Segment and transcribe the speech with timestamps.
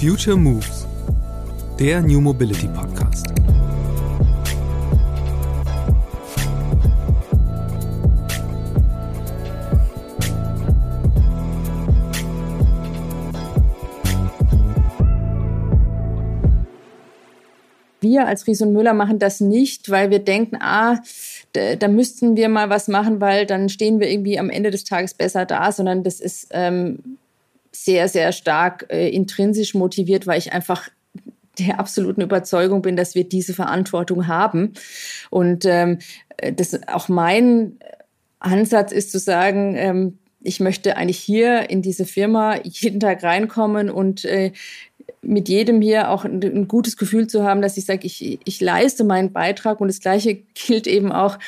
[0.00, 0.86] Future Moves,
[1.80, 3.28] der New Mobility Podcast.
[18.02, 20.98] Wir als Ries und Müller machen das nicht, weil wir denken, ah,
[21.54, 25.14] da müssten wir mal was machen, weil dann stehen wir irgendwie am Ende des Tages
[25.14, 27.16] besser da, sondern das ist ähm,
[27.84, 30.88] sehr, sehr stark äh, intrinsisch motiviert, weil ich einfach
[31.58, 34.72] der absoluten Überzeugung bin, dass wir diese Verantwortung haben.
[35.30, 35.98] Und ähm,
[36.54, 37.78] das auch mein
[38.40, 43.90] Ansatz ist zu sagen, ähm, ich möchte eigentlich hier in diese Firma jeden Tag reinkommen
[43.90, 44.52] und äh,
[45.22, 48.60] mit jedem hier auch ein, ein, gutes Gefühl zu haben, dass ich sage, ich, ich
[48.60, 51.38] leiste meinen Beitrag und das Gleiche gilt eben auch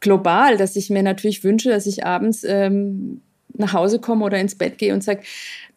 [0.00, 3.20] global, dass ich mir natürlich wünsche, dass ich abends ähm,
[3.56, 5.22] nach Hause komme oder ins Bett gehe und sage,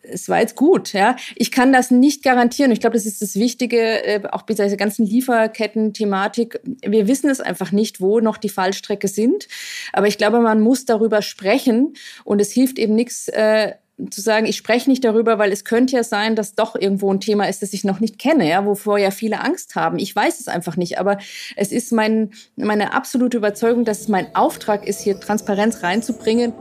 [0.10, 1.16] es war jetzt gut, ja.
[1.36, 2.72] Ich kann das nicht garantieren.
[2.72, 6.60] Ich glaube, das ist das Wichtige, äh, auch bei dieser ganzen Lieferketten-Thematik.
[6.86, 9.48] Wir wissen es einfach nicht, wo noch die Fallstrecke sind.
[9.94, 13.74] Aber ich glaube, man muss darüber sprechen und es hilft eben nichts, äh,
[14.12, 17.20] zu sagen, ich spreche nicht darüber, weil es könnte ja sein, dass doch irgendwo ein
[17.20, 19.98] Thema ist, das ich noch nicht kenne, ja, wovor ja viele Angst haben.
[19.98, 21.18] Ich weiß es einfach nicht, aber
[21.56, 26.54] es ist mein, meine absolute Überzeugung, dass es mein Auftrag ist, hier Transparenz reinzubringen.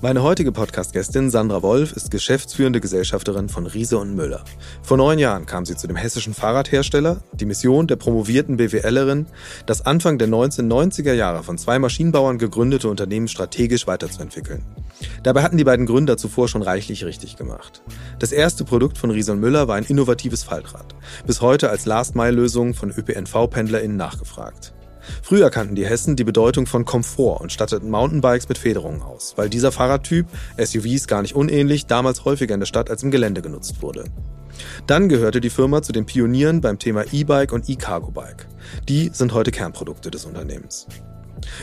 [0.00, 4.44] Meine heutige Podcast-Gästin Sandra Wolf ist geschäftsführende Gesellschafterin von Riese und Müller.
[4.80, 7.20] Vor neun Jahren kam sie zu dem hessischen Fahrradhersteller.
[7.32, 9.26] Die Mission der promovierten BWLerin,
[9.66, 14.64] das Anfang der 1990er Jahre von zwei Maschinenbauern gegründete Unternehmen strategisch weiterzuentwickeln.
[15.24, 17.82] Dabei hatten die beiden Gründer zuvor schon reichlich richtig gemacht.
[18.20, 20.94] Das erste Produkt von Riese und Müller war ein innovatives Faltrad,
[21.26, 24.74] bis heute als Last-Mile-Lösung von ÖPNV-PendlerInnen nachgefragt.
[25.22, 29.48] Früher kannten die Hessen die Bedeutung von Komfort und statteten Mountainbikes mit Federungen aus, weil
[29.48, 33.82] dieser Fahrradtyp, SUVs gar nicht unähnlich, damals häufiger in der Stadt als im Gelände genutzt
[33.82, 34.04] wurde.
[34.86, 38.46] Dann gehörte die Firma zu den Pionieren beim Thema E-Bike und E-Cargo-Bike.
[38.88, 40.86] Die sind heute Kernprodukte des Unternehmens.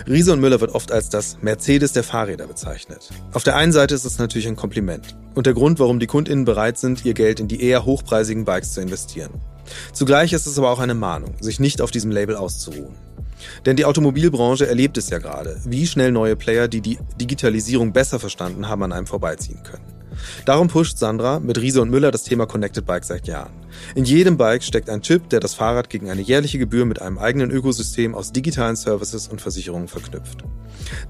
[0.08, 3.10] Riese und Müller wird oft als das Mercedes der Fahrräder bezeichnet.
[3.34, 6.46] Auf der einen Seite ist es natürlich ein Kompliment und der Grund, warum die KundInnen
[6.46, 9.32] bereit sind, ihr Geld in die eher hochpreisigen Bikes zu investieren.
[9.92, 12.96] Zugleich ist es aber auch eine Mahnung, sich nicht auf diesem Label auszuruhen.
[13.66, 18.20] Denn die Automobilbranche erlebt es ja gerade, wie schnell neue Player, die die Digitalisierung besser
[18.20, 19.96] verstanden haben, an einem vorbeiziehen können.
[20.46, 23.54] Darum pusht Sandra mit Riese und Müller das Thema Connected Bike seit Jahren.
[23.96, 27.18] In jedem Bike steckt ein Chip, der das Fahrrad gegen eine jährliche Gebühr mit einem
[27.18, 30.44] eigenen Ökosystem aus digitalen Services und Versicherungen verknüpft.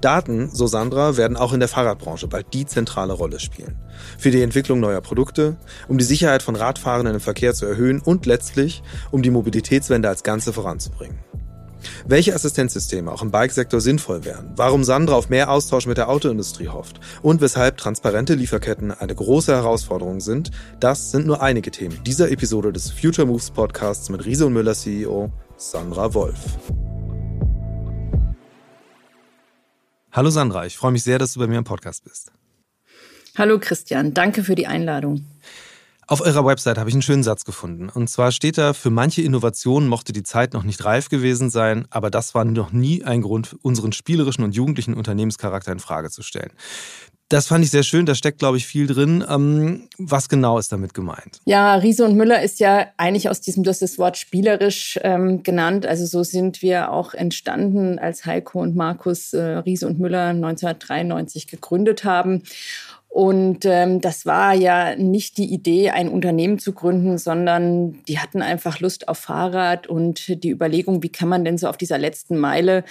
[0.00, 3.76] Daten, so Sandra, werden auch in der Fahrradbranche bald die zentrale Rolle spielen.
[4.18, 5.56] Für die Entwicklung neuer Produkte,
[5.88, 10.22] um die Sicherheit von Radfahrenden im Verkehr zu erhöhen und letztlich, um die Mobilitätswende als
[10.22, 11.18] Ganze voranzubringen.
[12.06, 16.68] Welche Assistenzsysteme auch im Bikesektor sinnvoll wären, warum Sandra auf mehr Austausch mit der Autoindustrie
[16.68, 22.30] hofft und weshalb transparente Lieferketten eine große Herausforderung sind, das sind nur einige Themen dieser
[22.30, 26.38] Episode des Future Moves Podcasts mit Riese und Müller CEO Sandra Wolf.
[30.12, 32.32] Hallo Sandra, ich freue mich sehr, dass du bei mir im Podcast bist.
[33.36, 35.26] Hallo Christian, danke für die Einladung.
[36.08, 37.88] Auf eurer Website habe ich einen schönen Satz gefunden.
[37.88, 41.86] Und zwar steht da, für manche Innovationen mochte die Zeit noch nicht reif gewesen sein,
[41.90, 46.22] aber das war noch nie ein Grund, unseren spielerischen und jugendlichen Unternehmenscharakter in Frage zu
[46.22, 46.52] stellen.
[47.28, 49.24] Das fand ich sehr schön, da steckt, glaube ich, viel drin.
[49.28, 51.40] Ähm, was genau ist damit gemeint?
[51.44, 55.42] Ja, Riese und Müller ist ja eigentlich aus diesem, du hast das Wort spielerisch ähm,
[55.42, 55.86] genannt.
[55.86, 61.48] Also so sind wir auch entstanden, als Heiko und Markus äh, Riese und Müller 1993
[61.48, 62.44] gegründet haben.
[63.08, 68.42] Und ähm, das war ja nicht die Idee, ein Unternehmen zu gründen, sondern die hatten
[68.42, 72.36] einfach Lust auf Fahrrad und die Überlegung, wie kann man denn so auf dieser letzten
[72.36, 72.84] Meile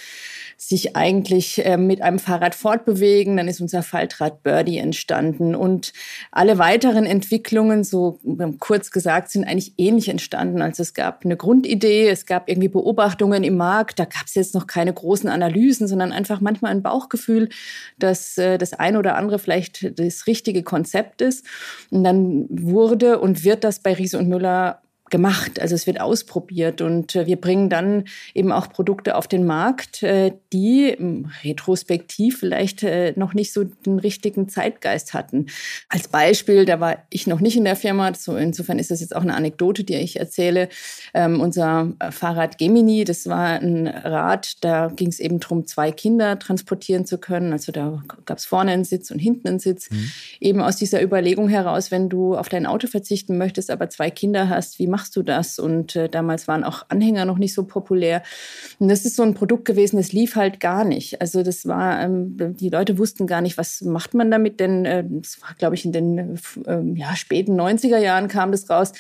[0.58, 3.38] sich eigentlich äh, mit einem Fahrrad fortbewegen.
[3.38, 5.54] Dann ist unser Faltrad Birdie entstanden.
[5.54, 5.94] Und
[6.32, 8.20] alle weiteren Entwicklungen, so
[8.60, 10.62] kurz gesagt, sind eigentlich ähnlich entstanden.
[10.62, 14.00] Also es gab eine Grundidee, es gab irgendwie Beobachtungen im Markt.
[14.00, 17.50] Da gab es jetzt noch keine großen Analysen, sondern einfach manchmal ein Bauchgefühl,
[18.00, 21.46] dass äh, das eine oder andere vielleicht richtige Konzept ist.
[21.90, 25.60] Und dann wurde und wird das bei Riese und Müller gemacht.
[25.60, 30.02] Also es wird ausprobiert und äh, wir bringen dann eben auch Produkte auf den Markt,
[30.02, 30.98] äh, die
[31.44, 35.48] retrospektiv vielleicht äh, noch nicht so den richtigen Zeitgeist hatten.
[35.90, 39.16] Als Beispiel, da war ich noch nicht in der Firma, so insofern ist das jetzt
[39.16, 40.70] auch eine Anekdote, die ich erzähle.
[41.14, 46.40] Ähm, unser Fahrrad Gemini, das war ein Rad, da ging es eben darum, zwei Kinder
[46.40, 47.54] transportieren zu können.
[47.54, 49.90] Also da gab es vorne einen Sitz und hinten einen Sitz.
[49.92, 50.12] Mhm.
[50.40, 54.50] eben aus dieser Überlegung heraus, wenn du auf dein Auto verzichten möchtest, aber zwei Kinder
[54.50, 55.60] hast, wie machst du das?
[55.60, 58.24] Und äh, damals waren auch Anhänger noch nicht so populär.
[58.80, 61.20] Und das ist so ein Produkt gewesen, das lief halt gar nicht.
[61.20, 65.04] Also das war, ähm, die Leute wussten gar nicht, was macht man damit, denn äh,
[65.06, 68.94] das war, glaube ich, in den äh, ja, späten 90er Jahren kam das raus.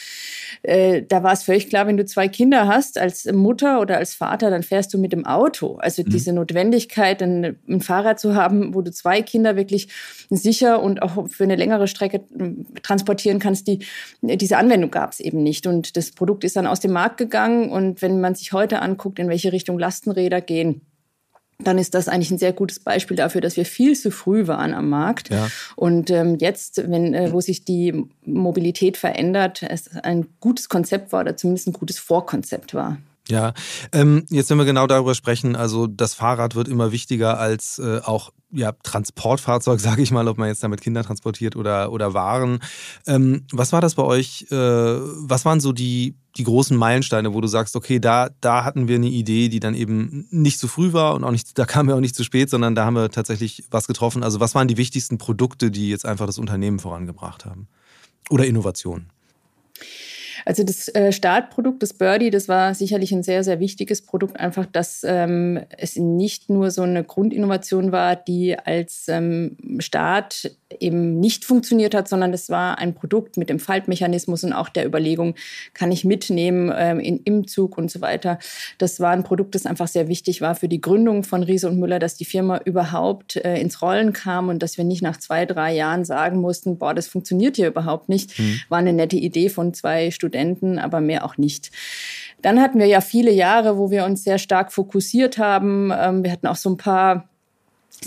[0.63, 4.13] Äh, da war es völlig klar, wenn du zwei Kinder hast, als Mutter oder als
[4.13, 5.77] Vater, dann fährst du mit dem Auto.
[5.77, 6.09] Also mhm.
[6.09, 9.87] diese Notwendigkeit, ein, ein Fahrrad zu haben, wo du zwei Kinder wirklich
[10.29, 13.79] sicher und auch für eine längere Strecke hm, transportieren kannst, die,
[14.21, 15.67] diese Anwendung gab es eben nicht.
[15.67, 17.69] Und das Produkt ist dann aus dem Markt gegangen.
[17.69, 20.81] Und wenn man sich heute anguckt, in welche Richtung Lastenräder gehen,
[21.59, 24.73] dann ist das eigentlich ein sehr gutes Beispiel dafür, dass wir viel zu früh waren
[24.73, 25.29] am Markt.
[25.29, 25.47] Ja.
[25.75, 31.21] Und ähm, jetzt, wenn, äh, wo sich die Mobilität verändert, es ein gutes Konzept war
[31.21, 32.97] oder zumindest ein gutes Vorkonzept war.
[33.27, 33.53] Ja,
[33.91, 38.01] ähm, jetzt wenn wir genau darüber sprechen, also das Fahrrad wird immer wichtiger als äh,
[38.03, 42.59] auch ja, Transportfahrzeug, sage ich mal, ob man jetzt damit Kinder transportiert oder, oder Waren.
[43.07, 44.45] Ähm, was war das bei euch?
[44.51, 48.87] Äh, was waren so die, die großen Meilensteine, wo du sagst, okay, da, da hatten
[48.87, 51.89] wir eine Idee, die dann eben nicht zu früh war und auch nicht, da kamen
[51.89, 54.23] wir auch nicht zu spät, sondern da haben wir tatsächlich was getroffen.
[54.23, 57.67] Also was waren die wichtigsten Produkte, die jetzt einfach das Unternehmen vorangebracht haben?
[58.29, 59.09] Oder Innovationen?
[60.45, 64.67] Also das äh, Startprodukt, das Birdie, das war sicherlich ein sehr, sehr wichtiges Produkt, einfach,
[64.67, 71.45] dass ähm, es nicht nur so eine Grundinnovation war, die als ähm, Start eben nicht
[71.45, 75.35] funktioniert hat, sondern das war ein Produkt mit dem Faltmechanismus und auch der Überlegung,
[75.73, 78.39] kann ich mitnehmen ähm, in, im Zug und so weiter.
[78.77, 81.79] Das war ein Produkt, das einfach sehr wichtig war für die Gründung von Riese und
[81.79, 85.45] Müller, dass die Firma überhaupt äh, ins Rollen kam und dass wir nicht nach zwei,
[85.45, 88.37] drei Jahren sagen mussten, boah, das funktioniert hier überhaupt nicht.
[88.37, 88.59] Mhm.
[88.69, 91.71] War eine nette Idee von zwei Studenten Studenten, aber mehr auch nicht.
[92.41, 95.91] Dann hatten wir ja viele Jahre, wo wir uns sehr stark fokussiert haben.
[95.95, 97.29] Ähm, wir hatten auch so ein paar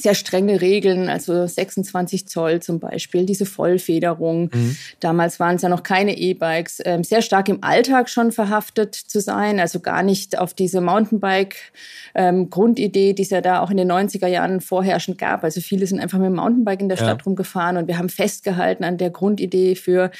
[0.02, 4.50] sehr strenge Regeln, also 26 Zoll zum Beispiel, diese Vollfederung.
[4.52, 4.76] Mhm.
[5.00, 9.20] Damals waren es ja noch keine E-Bikes, ähm, sehr stark im Alltag schon verhaftet zu
[9.20, 13.90] sein, also gar nicht auf diese Mountainbike-Grundidee, ähm, die es ja da auch in den
[13.90, 15.44] 90er Jahren vorherrschend gab.
[15.44, 17.24] Also viele sind einfach mit dem Mountainbike in der Stadt ja.
[17.24, 20.10] rumgefahren und wir haben festgehalten an der Grundidee für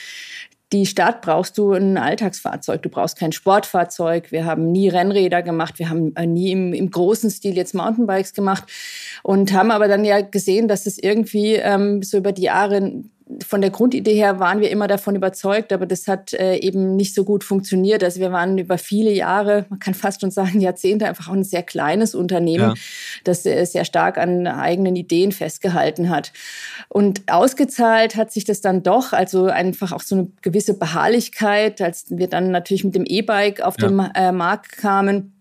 [0.73, 4.31] die Stadt brauchst du ein Alltagsfahrzeug, du brauchst kein Sportfahrzeug.
[4.33, 8.35] Wir haben nie Rennräder gemacht, wir haben äh, nie im, im großen Stil jetzt Mountainbikes
[8.35, 8.65] gemacht
[9.23, 13.03] und haben aber dann ja gesehen, dass es irgendwie ähm, so über die Jahre
[13.47, 17.15] von der Grundidee her waren wir immer davon überzeugt, aber das hat äh, eben nicht
[17.15, 18.03] so gut funktioniert.
[18.03, 21.45] Also wir waren über viele Jahre, man kann fast schon sagen Jahrzehnte, einfach auch ein
[21.45, 22.75] sehr kleines Unternehmen, ja.
[23.25, 26.33] das äh, sehr stark an eigenen Ideen festgehalten hat.
[26.89, 32.07] Und ausgezahlt hat sich das dann doch, also einfach auch so eine gewisse Beharrlichkeit, als
[32.09, 33.89] wir dann natürlich mit dem E-Bike auf ja.
[33.89, 35.38] den äh, Markt kamen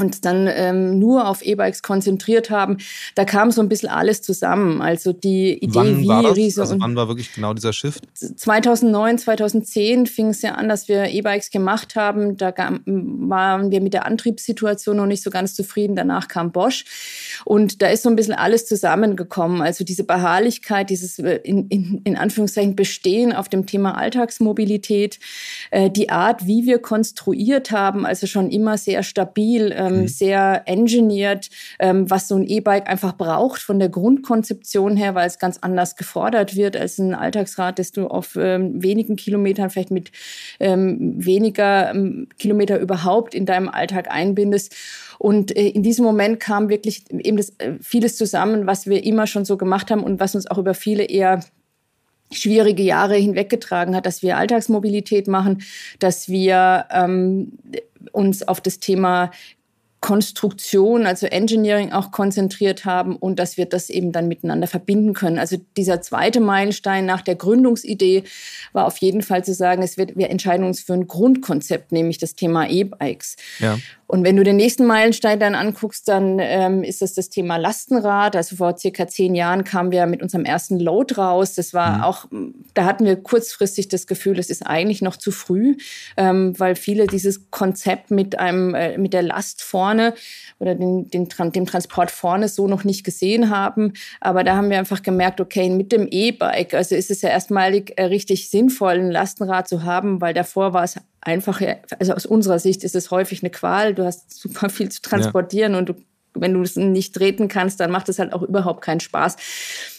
[0.00, 2.78] und dann ähm, nur auf E-Bikes konzentriert haben,
[3.14, 4.80] da kam so ein bisschen alles zusammen.
[4.80, 6.36] Also die Idee, wann wie war das?
[6.36, 8.04] Riese also wann war wirklich genau dieser Shift?
[8.14, 12.36] 2009, 2010 fing es ja an, dass wir E-Bikes gemacht haben.
[12.36, 15.96] Da waren wir mit der Antriebssituation noch nicht so ganz zufrieden.
[15.96, 16.84] Danach kam Bosch.
[17.44, 19.60] Und da ist so ein bisschen alles zusammengekommen.
[19.60, 25.18] Also diese Beharrlichkeit, dieses äh, in, in, in Anführungszeichen Bestehen auf dem Thema Alltagsmobilität,
[25.70, 29.72] äh, die Art, wie wir konstruiert haben, also schon immer sehr stabil.
[29.72, 30.08] Äh, ähm, mhm.
[30.08, 31.48] sehr engineert,
[31.78, 35.96] ähm, was so ein E-Bike einfach braucht von der Grundkonzeption her, weil es ganz anders
[35.96, 40.10] gefordert wird als ein Alltagsrad, das du auf ähm, wenigen Kilometern, vielleicht mit
[40.58, 44.74] ähm, weniger ähm, Kilometer überhaupt in deinem Alltag einbindest.
[45.18, 49.26] Und äh, in diesem Moment kam wirklich eben das, äh, vieles zusammen, was wir immer
[49.26, 51.40] schon so gemacht haben und was uns auch über viele eher
[52.32, 55.62] schwierige Jahre hinweggetragen hat, dass wir Alltagsmobilität machen,
[55.98, 57.58] dass wir ähm,
[58.12, 59.30] uns auf das Thema
[60.00, 65.38] Konstruktion, also Engineering auch konzentriert haben und dass wir das eben dann miteinander verbinden können.
[65.38, 68.24] Also dieser zweite Meilenstein nach der Gründungsidee
[68.72, 72.16] war auf jeden Fall zu sagen, es wird, wir entscheiden uns für ein Grundkonzept, nämlich
[72.16, 73.36] das Thema E-Bikes.
[73.58, 73.78] Ja.
[74.10, 78.34] Und wenn du den nächsten Meilenstein dann anguckst, dann ähm, ist das das Thema Lastenrad.
[78.34, 81.54] Also vor circa zehn Jahren kamen wir mit unserem ersten Load raus.
[81.54, 82.02] Das war mhm.
[82.02, 82.26] auch,
[82.74, 85.76] da hatten wir kurzfristig das Gefühl, es ist eigentlich noch zu früh,
[86.16, 90.14] ähm, weil viele dieses Konzept mit einem, äh, mit der Last vorne
[90.58, 93.92] oder den, den, dem Transport vorne so noch nicht gesehen haben.
[94.20, 97.92] Aber da haben wir einfach gemerkt, okay, mit dem E-Bike, also ist es ja erstmalig
[97.96, 101.60] äh, richtig sinnvoll, ein Lastenrad zu haben, weil davor war es einfach,
[101.98, 103.94] also aus unserer Sicht ist es häufig eine Qual.
[103.94, 105.78] Du hast super viel zu transportieren ja.
[105.78, 105.94] und du,
[106.34, 109.36] wenn du es nicht treten kannst, dann macht es halt auch überhaupt keinen Spaß.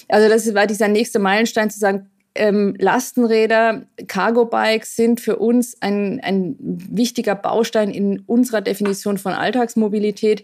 [0.07, 6.21] Also das war dieser nächste Meilenstein zu sagen, ähm, Lastenräder, Cargo-Bikes sind für uns ein,
[6.21, 10.43] ein wichtiger Baustein in unserer Definition von Alltagsmobilität.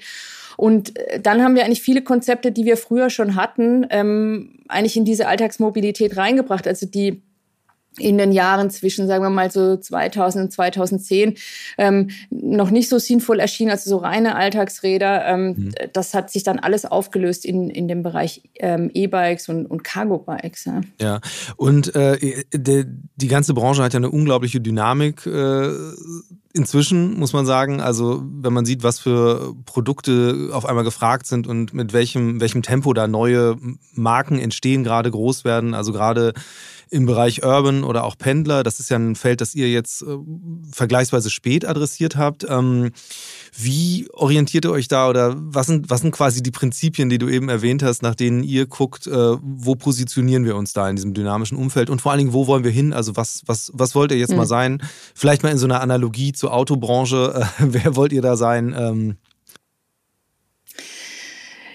[0.58, 4.98] Und äh, dann haben wir eigentlich viele Konzepte, die wir früher schon hatten, ähm, eigentlich
[4.98, 6.68] in diese Alltagsmobilität reingebracht.
[6.68, 7.22] Also die
[7.98, 11.36] in den Jahren zwischen, sagen wir mal so 2000 und 2010
[11.78, 15.26] ähm, noch nicht so sinnvoll erschienen, also so reine Alltagsräder.
[15.26, 15.72] Ähm, mhm.
[15.94, 20.66] Das hat sich dann alles aufgelöst in, in dem Bereich ähm, E-Bikes und, und Cargo-Bikes.
[20.66, 20.82] Ja.
[21.02, 21.20] ja,
[21.56, 22.86] und äh, de,
[23.16, 25.26] die ganze Branche hat ja eine unglaubliche Dynamik.
[25.26, 25.70] Äh,
[26.58, 27.80] inzwischen, muss man sagen.
[27.80, 32.64] Also, wenn man sieht, was für Produkte auf einmal gefragt sind und mit welchem, welchem
[32.64, 33.58] Tempo da neue
[33.94, 36.34] Marken entstehen, gerade groß werden, also gerade
[36.90, 38.64] im Bereich Urban oder auch Pendler.
[38.64, 40.18] Das ist ja ein Feld, das ihr jetzt äh,
[40.72, 42.46] vergleichsweise spät adressiert habt.
[42.50, 42.92] Ähm,
[43.58, 47.30] wie orientiert ihr euch da oder was sind, was sind quasi die Prinzipien, die du
[47.30, 51.14] eben erwähnt hast, nach denen ihr guckt, äh, wo positionieren wir uns da in diesem
[51.14, 52.94] dynamischen Umfeld und vor allen Dingen, wo wollen wir hin?
[52.94, 54.38] Also was, was, was wollt ihr jetzt mhm.
[54.38, 54.82] mal sein?
[55.16, 57.48] Vielleicht mal in so einer Analogie zur Autobranche.
[57.60, 58.76] Äh, wer wollt ihr da sein?
[58.78, 59.18] Ähm,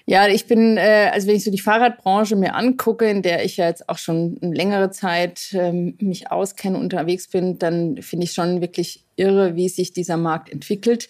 [0.07, 3.57] ja, ich bin, äh, also wenn ich so die Fahrradbranche mir angucke, in der ich
[3.57, 8.61] ja jetzt auch schon längere Zeit ähm, mich auskenne, unterwegs bin, dann finde ich schon
[8.61, 11.09] wirklich irre, wie sich dieser Markt entwickelt.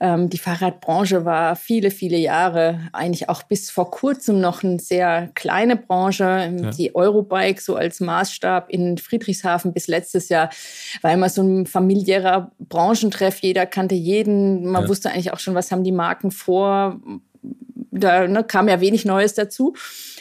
[0.00, 5.30] Ähm, die Fahrradbranche war viele, viele Jahre, eigentlich auch bis vor kurzem noch eine sehr
[5.34, 6.24] kleine Branche.
[6.24, 6.70] Ähm, ja.
[6.70, 10.50] Die Eurobike so als Maßstab in Friedrichshafen bis letztes Jahr
[11.02, 13.38] war immer so ein familiärer Branchentreff.
[13.40, 14.66] Jeder kannte jeden.
[14.66, 14.88] Man ja.
[14.88, 17.00] wusste eigentlich auch schon, was haben die Marken vor,
[17.90, 19.74] da ne, kam ja wenig Neues dazu.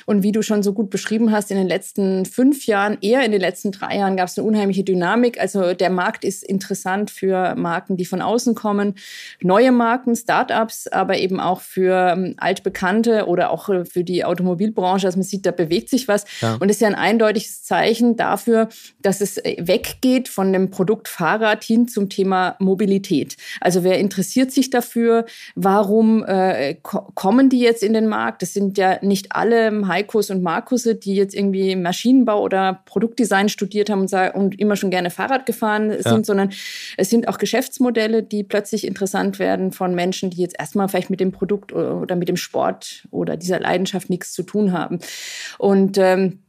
[0.05, 3.33] Und wie du schon so gut beschrieben hast, in den letzten fünf Jahren, eher in
[3.33, 5.37] den letzten drei Jahren gab es eine unheimliche Dynamik.
[5.37, 8.95] Also der Markt ist interessant für Marken, die von außen kommen,
[9.41, 15.07] neue Marken, Startups, aber eben auch für ähm, altbekannte oder auch äh, für die Automobilbranche.
[15.07, 16.23] Also man sieht, da bewegt sich was.
[16.39, 16.55] Ja.
[16.55, 18.69] Und es ist ja ein eindeutiges Zeichen dafür,
[19.01, 23.35] dass es äh, weggeht von dem Produkt Fahrrad hin zum Thema Mobilität.
[23.59, 25.25] Also wer interessiert sich dafür?
[25.55, 26.75] Warum äh,
[27.15, 28.41] kommen die jetzt in den Markt?
[28.41, 33.89] Das sind ja nicht alle Heikos und Markusse, die jetzt irgendwie Maschinenbau oder Produktdesign studiert
[33.89, 36.01] haben und, und immer schon gerne Fahrrad gefahren ja.
[36.01, 36.51] sind, sondern
[36.97, 41.19] es sind auch Geschäftsmodelle, die plötzlich interessant werden von Menschen, die jetzt erstmal vielleicht mit
[41.19, 44.99] dem Produkt oder mit dem Sport oder dieser Leidenschaft nichts zu tun haben.
[45.57, 46.39] Und ähm,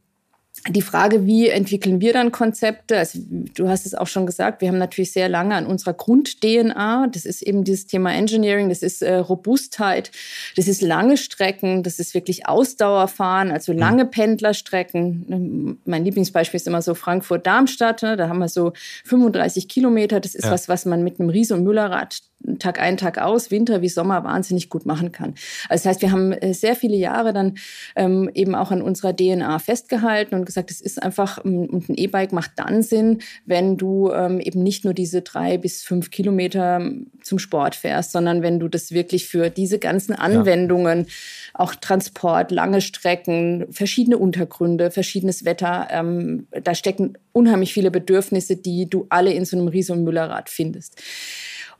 [0.67, 2.97] die Frage, wie entwickeln wir dann Konzepte?
[2.97, 7.07] Also, du hast es auch schon gesagt, wir haben natürlich sehr lange an unserer Grund-DNA.
[7.07, 10.11] Das ist eben dieses Thema Engineering, das ist äh, Robustheit,
[10.55, 13.79] das ist lange Strecken, das ist wirklich Ausdauerfahren, also mhm.
[13.79, 15.79] lange Pendlerstrecken.
[15.85, 18.03] Mein Lieblingsbeispiel ist immer so Frankfurt-Darmstadt.
[18.03, 18.17] Ne?
[18.17, 18.73] Da haben wir so
[19.05, 20.19] 35 Kilometer.
[20.19, 20.51] Das ist ja.
[20.51, 22.21] was, was man mit einem Ries- und Müllerrad
[22.57, 25.35] Tag ein, Tag aus, Winter wie Sommer wahnsinnig gut machen kann.
[25.67, 27.57] Also das heißt, wir haben äh, sehr viele Jahre dann
[27.95, 31.95] ähm, eben auch an unserer DNA festgehalten und gesagt, es ist einfach, ähm, und ein
[31.95, 36.77] E-Bike macht dann Sinn, wenn du ähm, eben nicht nur diese drei bis fünf Kilometer
[36.77, 41.05] ähm, zum Sport fährst, sondern wenn du das wirklich für diese ganzen Anwendungen, ja.
[41.53, 48.89] auch Transport, lange Strecken, verschiedene Untergründe, verschiedenes Wetter, ähm, da stecken unheimlich viele Bedürfnisse, die
[48.89, 51.01] du alle in so einem Ries- und Müllerrad findest.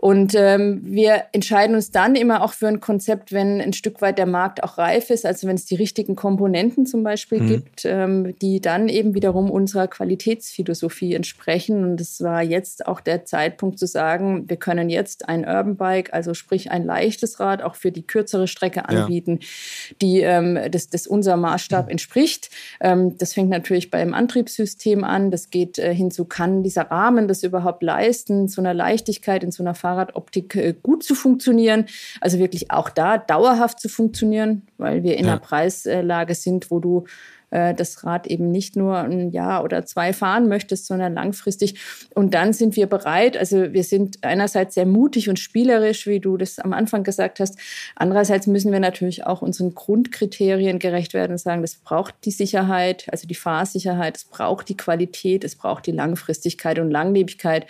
[0.02, 4.18] Und ähm, wir entscheiden uns dann immer auch für ein Konzept, wenn ein Stück weit
[4.18, 7.48] der Markt auch reif ist, also wenn es die richtigen Komponenten zum Beispiel mhm.
[7.50, 11.84] gibt, ähm, die dann eben wiederum unserer Qualitätsphilosophie entsprechen.
[11.84, 16.14] Und es war jetzt auch der Zeitpunkt zu sagen, wir können jetzt ein Urban Bike,
[16.14, 19.96] also sprich ein leichtes Rad, auch für die kürzere Strecke anbieten, ja.
[20.02, 21.92] die ähm, das, das unser Maßstab mhm.
[21.92, 22.52] entspricht.
[22.80, 25.30] Ähm, das fängt natürlich beim Antriebssystem an.
[25.30, 29.62] Das geht äh, hinzu, kann dieser Rahmen das überhaupt leisten, zu einer Leichtigkeit in so
[29.62, 31.86] einer Fahrradoptik äh, gut zu funktionieren.
[32.22, 35.32] Also wirklich auch da dauerhaft zu funktionieren, weil wir in ja.
[35.32, 37.06] einer Preislage sind, wo du
[37.50, 41.80] äh, das Rad eben nicht nur ein Jahr oder zwei fahren möchtest, sondern langfristig.
[42.14, 43.36] Und dann sind wir bereit.
[43.36, 47.58] Also wir sind einerseits sehr mutig und spielerisch, wie du das am Anfang gesagt hast.
[47.96, 53.08] Andererseits müssen wir natürlich auch unseren Grundkriterien gerecht werden und sagen, das braucht die Sicherheit,
[53.12, 57.66] also die Fahrsicherheit, es braucht die Qualität, es braucht die Langfristigkeit und Langlebigkeit.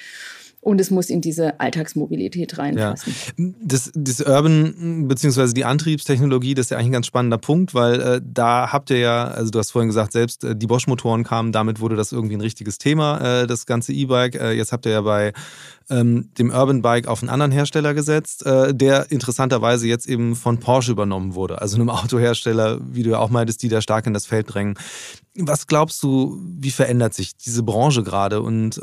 [0.62, 3.14] Und es muss in diese Alltagsmobilität reinpassen.
[3.38, 3.46] Ja.
[3.64, 8.02] Das, das Urban beziehungsweise die Antriebstechnologie, das ist ja eigentlich ein ganz spannender Punkt, weil
[8.02, 11.54] äh, da habt ihr ja, also du hast vorhin gesagt, selbst äh, die Bosch-Motoren kamen,
[11.54, 14.36] damit wurde das irgendwie ein richtiges Thema, äh, das ganze E-Bike.
[14.36, 15.32] Äh, jetzt habt ihr ja bei
[15.90, 20.60] ähm, dem Urban Bike auf einen anderen Hersteller gesetzt, äh, der interessanterweise jetzt eben von
[20.60, 21.62] Porsche übernommen wurde.
[21.62, 24.76] Also einem Autohersteller, wie du ja auch meintest, die da stark in das Feld drängen.
[25.36, 28.82] Was glaubst du, wie verändert sich diese Branche gerade und äh,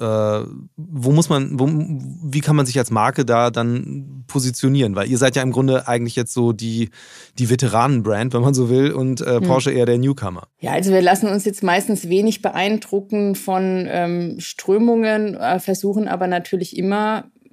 [0.76, 4.94] wo muss man, wo, wie kann man sich als Marke da dann positionieren?
[4.94, 6.90] Weil ihr seid ja im Grunde eigentlich jetzt so die,
[7.38, 9.42] die Veteranenbrand, wenn man so will, und äh, hm.
[9.42, 10.48] Porsche eher der Newcomer.
[10.58, 16.26] Ja, also wir lassen uns jetzt meistens wenig beeindrucken von ähm, Strömungen, äh, versuchen aber
[16.26, 16.95] natürlich immer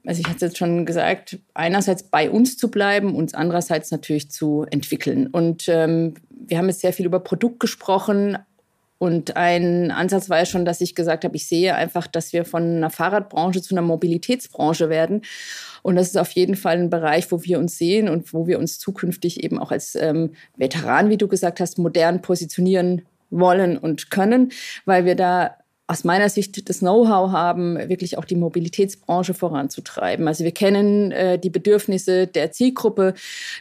[0.06, 4.30] also ich hatte es jetzt schon gesagt, einerseits bei uns zu bleiben und andererseits natürlich
[4.30, 5.28] zu entwickeln.
[5.28, 8.38] Und ähm, wir haben jetzt sehr viel über Produkt gesprochen,
[9.04, 12.46] und ein Ansatz war ja schon, dass ich gesagt habe, ich sehe einfach, dass wir
[12.46, 15.24] von einer Fahrradbranche zu einer Mobilitätsbranche werden.
[15.82, 18.60] Und das ist auf jeden Fall ein Bereich, wo wir uns sehen und wo wir
[18.60, 24.10] uns zukünftig eben auch als ähm, Veteran, wie du gesagt hast, modern positionieren wollen und
[24.10, 24.54] können,
[24.86, 30.28] weil wir da aus meiner Sicht das Know-how haben, wirklich auch die Mobilitätsbranche voranzutreiben.
[30.28, 33.14] Also wir kennen äh, die Bedürfnisse der Zielgruppe,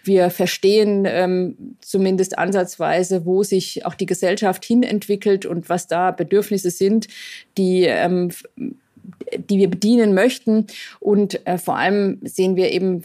[0.05, 6.71] wir verstehen ähm, zumindest ansatzweise, wo sich auch die Gesellschaft hinentwickelt und was da Bedürfnisse
[6.71, 7.09] sind,
[7.59, 8.31] die ähm,
[9.37, 10.67] die wir bedienen möchten.
[11.00, 13.02] Und äh, vor allem sehen wir eben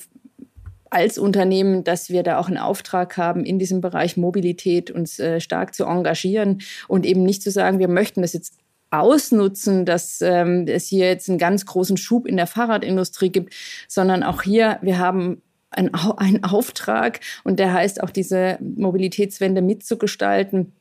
[0.89, 5.41] als Unternehmen, dass wir da auch einen Auftrag haben, in diesem Bereich Mobilität uns äh,
[5.41, 8.53] stark zu engagieren und eben nicht zu sagen, wir möchten das jetzt
[8.89, 13.53] ausnutzen, dass ähm, es hier jetzt einen ganz großen Schub in der Fahrradindustrie gibt,
[13.87, 20.71] sondern auch hier, wir haben einen, einen Auftrag und der heißt auch diese Mobilitätswende mitzugestalten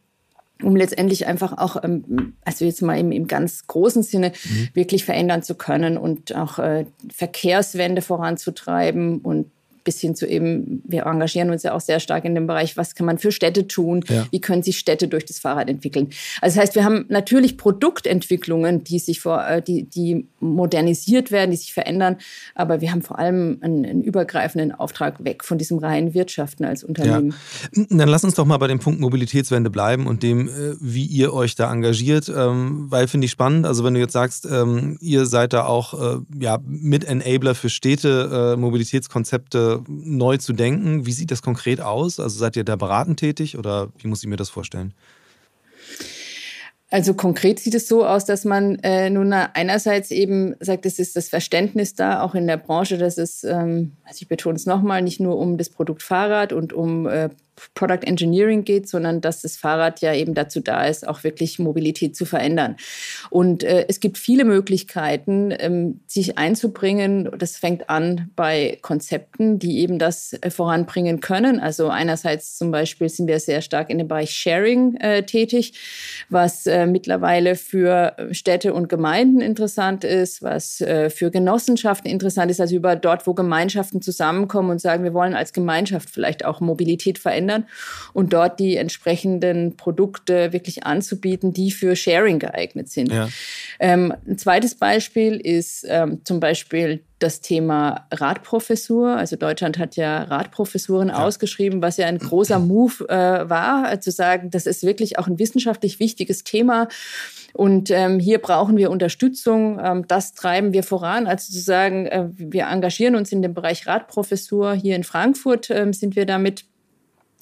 [0.63, 4.69] um letztendlich einfach auch, ähm, also jetzt mal im, im ganz großen Sinne, mhm.
[4.75, 9.51] wirklich verändern zu können und auch äh, Verkehrswende voranzutreiben und
[9.87, 12.95] bis hin zu eben, wir engagieren uns ja auch sehr stark in dem Bereich, was
[12.95, 14.27] kann man für Städte tun, ja.
[14.31, 16.09] wie können sich Städte durch das Fahrrad entwickeln.
[16.43, 21.53] Also das heißt, wir haben natürlich Produktentwicklungen, die sich vor, äh, die, die modernisiert werden,
[21.53, 22.17] die sich verändern,
[22.55, 26.83] aber wir haben vor allem einen, einen übergreifenden Auftrag weg von diesem reinen Wirtschaften als
[26.83, 27.35] Unternehmen.
[27.77, 27.85] Ja.
[27.91, 31.33] Dann lass uns doch mal bei dem Punkt Mobilitätswende bleiben und dem, äh, wie ihr
[31.33, 33.67] euch da engagiert, ähm, weil finde ich spannend.
[33.67, 37.71] Also wenn du jetzt sagst, ähm, ihr seid da auch äh, ja, mit Enabler für
[37.71, 41.07] Städte, Mobilitätskonzepte neu zu denken.
[41.07, 42.21] Wie sieht das konkret aus?
[42.21, 44.95] Also seid ihr da beratend tätig oder wie muss ich mir das vorstellen?
[46.89, 51.17] Also konkret sieht es so aus, dass man äh, nun einerseits eben sagt, es ist
[51.17, 55.03] das Verständnis da, auch in der Branche, dass es, ähm, also ich betone es nochmal,
[55.03, 57.31] nicht nur um das Produkt Fahrrad und um äh,
[57.75, 62.15] Product Engineering geht, sondern dass das Fahrrad ja eben dazu da ist, auch wirklich Mobilität
[62.17, 62.77] zu verändern.
[63.31, 67.31] Und äh, es gibt viele Möglichkeiten, ähm, sich einzubringen.
[67.39, 71.61] Das fängt an bei Konzepten, die eben das äh, voranbringen können.
[71.61, 75.75] Also einerseits zum Beispiel sind wir sehr stark in dem Bereich Sharing äh, tätig,
[76.29, 82.61] was äh, mittlerweile für Städte und Gemeinden interessant ist, was äh, für Genossenschaften interessant ist,
[82.61, 87.19] also über dort, wo Gemeinschaften zusammenkommen und sagen, wir wollen als Gemeinschaft vielleicht auch Mobilität
[87.19, 87.67] verändern verändern
[88.13, 93.13] und dort die entsprechenden Produkte wirklich anzubieten, die für Sharing geeignet sind.
[93.13, 93.29] Ja.
[93.79, 99.17] Ähm, ein zweites Beispiel ist ähm, zum Beispiel das Thema Radprofessur.
[99.17, 101.25] Also Deutschland hat ja Radprofessuren ja.
[101.25, 105.27] ausgeschrieben, was ja ein großer Move äh, war, äh, zu sagen, das ist wirklich auch
[105.27, 106.89] ein wissenschaftlich wichtiges Thema.
[107.55, 109.81] Und ähm, hier brauchen wir Unterstützung.
[109.83, 111.27] Ähm, das treiben wir voran.
[111.27, 114.75] Also zu sagen, äh, wir engagieren uns in dem Bereich Radprofessur.
[114.75, 116.67] Hier in Frankfurt ähm, sind wir damit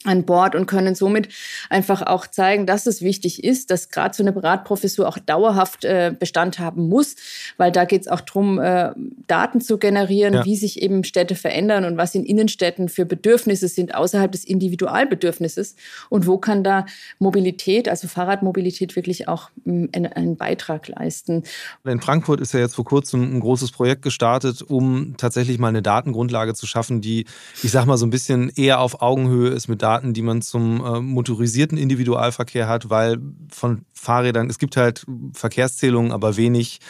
[0.05, 1.29] an Bord und können somit
[1.71, 6.15] einfach auch zeigen, dass es wichtig ist, dass gerade so eine Beratprofessur auch dauerhaft äh,
[6.19, 7.17] Bestand haben muss,
[7.57, 8.93] weil da geht es auch darum, äh,
[9.27, 10.45] Daten zu generieren, ja.
[10.45, 15.75] wie sich eben Städte verändern und was in Innenstädten für Bedürfnisse sind außerhalb des Individualbedürfnisses
[16.11, 16.87] und wo kann da
[17.19, 21.45] Mobilität, also Fahrradmobilität wirklich auch ähm, einen, einen Beitrag leisten.
[21.85, 25.83] In Frankfurt ist ja jetzt vor kurzem ein großes Projekt gestartet, um tatsächlich mal eine
[25.83, 27.25] Datengrundlage zu schaffen, die,
[27.63, 30.43] ich sag mal, so ein bisschen eher auf Augenhöhe ist mit Daten Daten, die man
[30.43, 33.19] zum äh, motorisierten Individualverkehr hat, weil
[33.51, 36.81] von Fahrrädern, es gibt halt Verkehrszählungen, aber wenig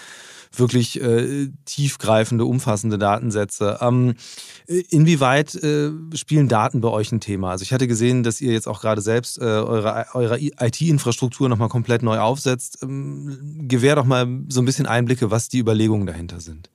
[0.56, 3.78] wirklich äh, tiefgreifende, umfassende Datensätze.
[3.80, 4.14] Ähm,
[4.66, 7.50] inwieweit äh, spielen Daten bei euch ein Thema?
[7.50, 11.68] Also ich hatte gesehen, dass ihr jetzt auch gerade selbst äh, eure, eure IT-Infrastruktur nochmal
[11.68, 12.78] komplett neu aufsetzt.
[12.82, 16.70] Ähm, gewähr doch mal so ein bisschen Einblicke, was die Überlegungen dahinter sind.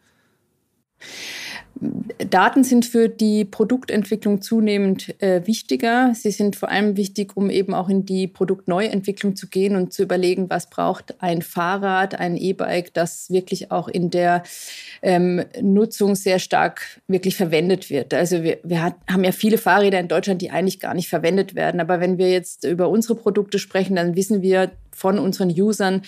[2.29, 6.13] Daten sind für die Produktentwicklung zunehmend äh, wichtiger.
[6.13, 10.03] Sie sind vor allem wichtig, um eben auch in die Produktneuentwicklung zu gehen und zu
[10.03, 14.43] überlegen, was braucht ein Fahrrad, ein E-Bike, das wirklich auch in der
[15.01, 18.13] ähm, Nutzung sehr stark wirklich verwendet wird.
[18.13, 21.55] Also wir, wir hat, haben ja viele Fahrräder in Deutschland, die eigentlich gar nicht verwendet
[21.55, 21.79] werden.
[21.79, 26.01] Aber wenn wir jetzt über unsere Produkte sprechen, dann wissen wir von unseren Usern,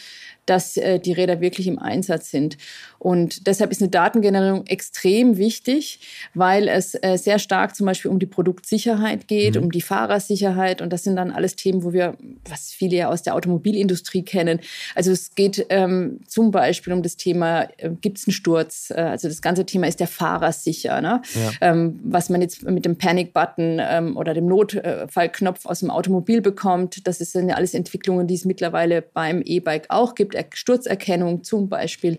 [0.46, 2.58] dass äh, die Räder wirklich im Einsatz sind.
[3.00, 6.00] Und deshalb ist eine Datengenerierung extrem wichtig,
[6.34, 9.64] weil es äh, sehr stark zum Beispiel um die Produktsicherheit geht, mhm.
[9.64, 10.82] um die Fahrersicherheit.
[10.82, 14.60] Und das sind dann alles Themen, wo wir, was viele ja aus der Automobilindustrie kennen.
[14.94, 18.92] Also es geht ähm, zum Beispiel um das Thema, äh, gibt es einen Sturz?
[18.92, 21.02] Äh, also das ganze Thema ist der Fahrer sicher.
[21.02, 21.22] Ne?
[21.34, 21.52] Ja.
[21.62, 27.08] Ähm, was man jetzt mit dem Panic-Button ähm, oder dem Notfallknopf aus dem Automobil bekommt,
[27.08, 30.36] das sind ja alles Entwicklungen, die es mittlerweile beim E-Bike auch gibt.
[30.54, 32.18] Sturzerkennung zum Beispiel,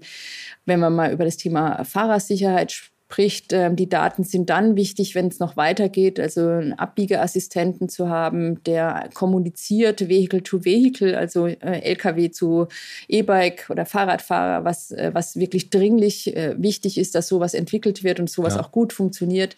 [0.64, 3.52] wenn wir mal über das Thema Fahrersicherheit abbricht.
[3.52, 8.62] Ähm, die Daten sind dann wichtig, wenn es noch weitergeht, also einen Abbiegeassistenten zu haben,
[8.64, 12.68] der kommuniziert Vehicle to Vehicle, also äh, LKW zu
[13.08, 18.18] E-Bike oder Fahrradfahrer, was, äh, was wirklich dringlich äh, wichtig ist, dass sowas entwickelt wird
[18.18, 18.60] und sowas ja.
[18.60, 19.56] auch gut funktioniert.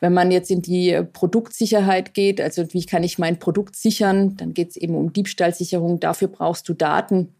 [0.00, 4.52] Wenn man jetzt in die Produktsicherheit geht, also wie kann ich mein Produkt sichern, dann
[4.52, 6.00] geht es eben um Diebstahlsicherung.
[6.00, 7.35] Dafür brauchst du Daten.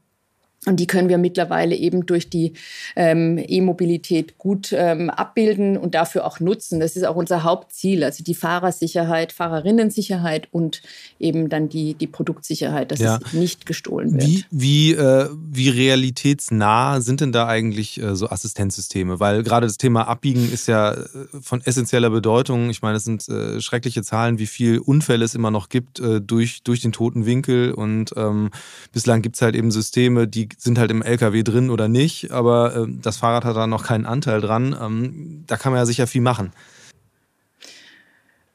[0.68, 2.54] Und die können wir mittlerweile eben durch die
[2.96, 6.80] ähm, E-Mobilität gut ähm, abbilden und dafür auch nutzen.
[6.80, 10.82] Das ist auch unser Hauptziel, also die Fahrersicherheit, Fahrerinnensicherheit und
[11.18, 13.18] eben dann die, die Produktsicherheit, dass ja.
[13.24, 14.26] es nicht gestohlen wird.
[14.26, 19.18] Wie, wie, äh, wie realitätsnah sind denn da eigentlich äh, so Assistenzsysteme?
[19.20, 21.06] Weil gerade das Thema Abbiegen ist ja äh,
[21.40, 22.70] von essentieller Bedeutung.
[22.70, 26.20] Ich meine, es sind äh, schreckliche Zahlen, wie viel Unfälle es immer noch gibt äh,
[26.20, 27.72] durch, durch den toten Winkel.
[27.72, 28.50] Und ähm,
[28.92, 32.76] bislang gibt es halt eben Systeme, die sind halt im LKW drin oder nicht, aber
[32.76, 34.76] äh, das Fahrrad hat da noch keinen Anteil dran.
[34.80, 36.52] Ähm, da kann man ja sicher viel machen.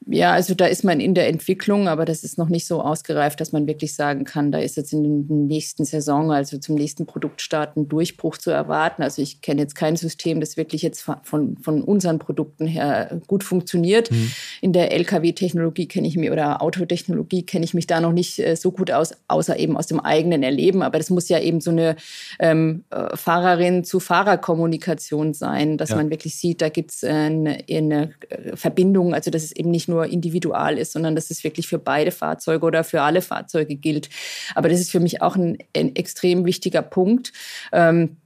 [0.06, 3.40] Ja, also da ist man in der Entwicklung, aber das ist noch nicht so ausgereift,
[3.40, 7.06] dass man wirklich sagen kann, da ist jetzt in der nächsten Saison, also zum nächsten
[7.06, 9.02] Produktstart, ein Durchbruch zu erwarten.
[9.02, 13.44] Also ich kenne jetzt kein System, das wirklich jetzt von, von unseren Produkten her gut
[13.44, 14.10] funktioniert.
[14.10, 14.32] Mhm.
[14.60, 18.56] In der Lkw-Technologie kenne ich mich oder Autotechnologie kenne ich mich da noch nicht äh,
[18.56, 20.82] so gut aus, außer eben aus dem eigenen Erleben.
[20.82, 21.96] Aber das muss ja eben so eine
[22.40, 25.96] ähm, äh, Fahrerin zu Fahrerkommunikation sein, dass ja.
[25.96, 28.10] man wirklich sieht, da gibt es eine, eine
[28.54, 32.10] Verbindung, also das ist eben nicht nur individual ist, sondern dass es wirklich für beide
[32.10, 34.08] Fahrzeuge oder für alle Fahrzeuge gilt.
[34.54, 37.32] Aber das ist für mich auch ein, ein extrem wichtiger Punkt.
[37.72, 38.16] Ähm,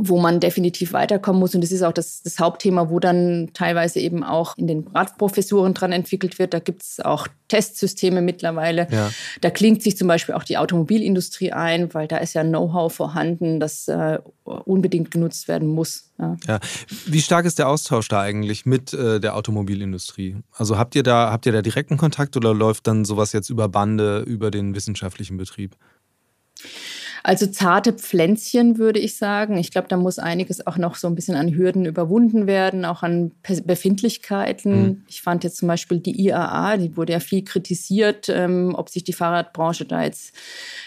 [0.00, 1.56] wo man definitiv weiterkommen muss.
[1.56, 5.74] Und das ist auch das, das Hauptthema, wo dann teilweise eben auch in den Radprofessuren
[5.74, 6.54] dran entwickelt wird.
[6.54, 8.86] Da gibt es auch Testsysteme mittlerweile.
[8.92, 9.10] Ja.
[9.40, 13.58] Da klingt sich zum Beispiel auch die Automobilindustrie ein, weil da ist ja Know-how vorhanden,
[13.58, 16.12] das äh, unbedingt genutzt werden muss.
[16.20, 16.36] Ja.
[16.46, 16.60] ja.
[17.06, 20.36] Wie stark ist der Austausch da eigentlich mit äh, der Automobilindustrie?
[20.52, 23.68] Also habt ihr da habt ihr da direkten Kontakt oder läuft dann sowas jetzt über
[23.68, 25.74] Bande über den wissenschaftlichen Betrieb?
[27.28, 29.58] Also zarte Pflänzchen, würde ich sagen.
[29.58, 33.02] Ich glaube, da muss einiges auch noch so ein bisschen an Hürden überwunden werden, auch
[33.02, 33.32] an
[33.66, 34.82] Befindlichkeiten.
[34.82, 35.02] Mhm.
[35.08, 39.04] Ich fand jetzt zum Beispiel die IAA, die wurde ja viel kritisiert, ähm, ob sich
[39.04, 40.34] die Fahrradbranche da jetzt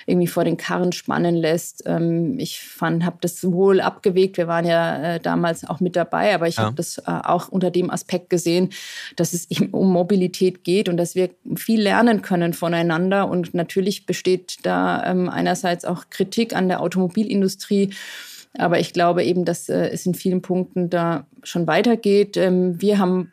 [0.07, 1.83] irgendwie vor den Karren spannen lässt.
[1.85, 4.37] Ähm, ich fand, habe das wohl abgewegt.
[4.37, 6.63] Wir waren ja äh, damals auch mit dabei, aber ich ja.
[6.63, 8.71] habe das äh, auch unter dem Aspekt gesehen,
[9.15, 13.29] dass es eben um Mobilität geht und dass wir viel lernen können voneinander.
[13.29, 17.91] Und natürlich besteht da ähm, einerseits auch Kritik an der Automobilindustrie.
[18.57, 22.37] Aber ich glaube eben, dass äh, es in vielen Punkten da schon weitergeht.
[22.37, 23.31] Ähm, wir haben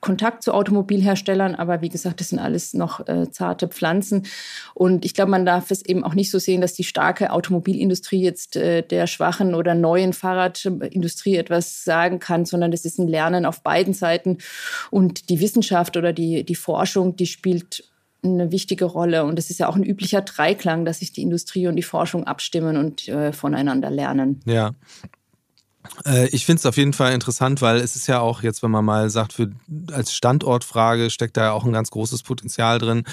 [0.00, 4.26] Kontakt zu Automobilherstellern, aber wie gesagt, das sind alles noch äh, zarte Pflanzen.
[4.72, 8.22] Und ich glaube, man darf es eben auch nicht so sehen, dass die starke Automobilindustrie
[8.22, 13.44] jetzt äh, der schwachen oder neuen Fahrradindustrie etwas sagen kann, sondern das ist ein Lernen
[13.44, 14.38] auf beiden Seiten.
[14.90, 17.89] Und die Wissenschaft oder die, die Forschung, die spielt
[18.22, 19.24] eine wichtige Rolle.
[19.24, 22.24] Und es ist ja auch ein üblicher Dreiklang, dass sich die Industrie und die Forschung
[22.24, 24.40] abstimmen und äh, voneinander lernen.
[24.44, 24.72] Ja,
[26.04, 28.70] äh, ich finde es auf jeden Fall interessant, weil es ist ja auch jetzt, wenn
[28.70, 29.50] man mal sagt, für,
[29.92, 33.04] als Standortfrage steckt da ja auch ein ganz großes Potenzial drin.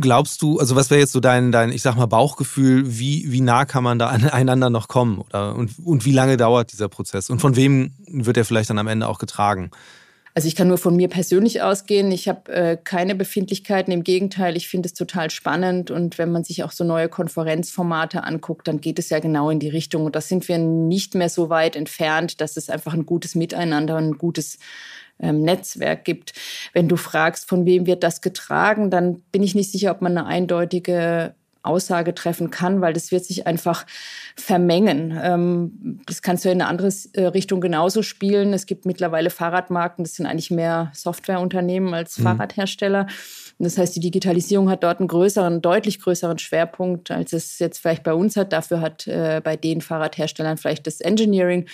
[0.00, 3.40] Glaubst du, also was wäre jetzt so dein, dein, ich sag mal, Bauchgefühl, wie, wie
[3.40, 5.18] nah kann man da aneinander noch kommen?
[5.18, 7.30] Oder, und, und wie lange dauert dieser Prozess?
[7.30, 9.70] Und von wem wird er vielleicht dann am Ende auch getragen?
[10.36, 12.12] Also ich kann nur von mir persönlich ausgehen.
[12.12, 13.90] Ich habe äh, keine Befindlichkeiten.
[13.90, 15.90] Im Gegenteil, ich finde es total spannend.
[15.90, 19.60] Und wenn man sich auch so neue Konferenzformate anguckt, dann geht es ja genau in
[19.60, 20.04] die Richtung.
[20.04, 23.96] Und da sind wir nicht mehr so weit entfernt, dass es einfach ein gutes Miteinander
[23.96, 24.58] ein gutes
[25.20, 26.34] ähm, Netzwerk gibt.
[26.74, 30.18] Wenn du fragst, von wem wird das getragen, dann bin ich nicht sicher, ob man
[30.18, 31.34] eine eindeutige
[31.66, 33.86] Aussage treffen kann, weil das wird sich einfach
[34.36, 35.18] vermengen.
[35.22, 38.52] Ähm, das kannst du in eine andere äh, Richtung genauso spielen.
[38.52, 42.24] Es gibt mittlerweile Fahrradmarken, das sind eigentlich mehr Softwareunternehmen als mhm.
[43.56, 43.64] Fahrradhersteller.
[43.64, 48.02] das heißt, die Digitalisierung hat dort einen größeren, deutlich größeren Schwerpunkt, als es jetzt vielleicht
[48.02, 48.52] bei uns hat.
[48.52, 51.66] Dafür hat äh, bei den Fahrradherstellern vielleicht das Engineering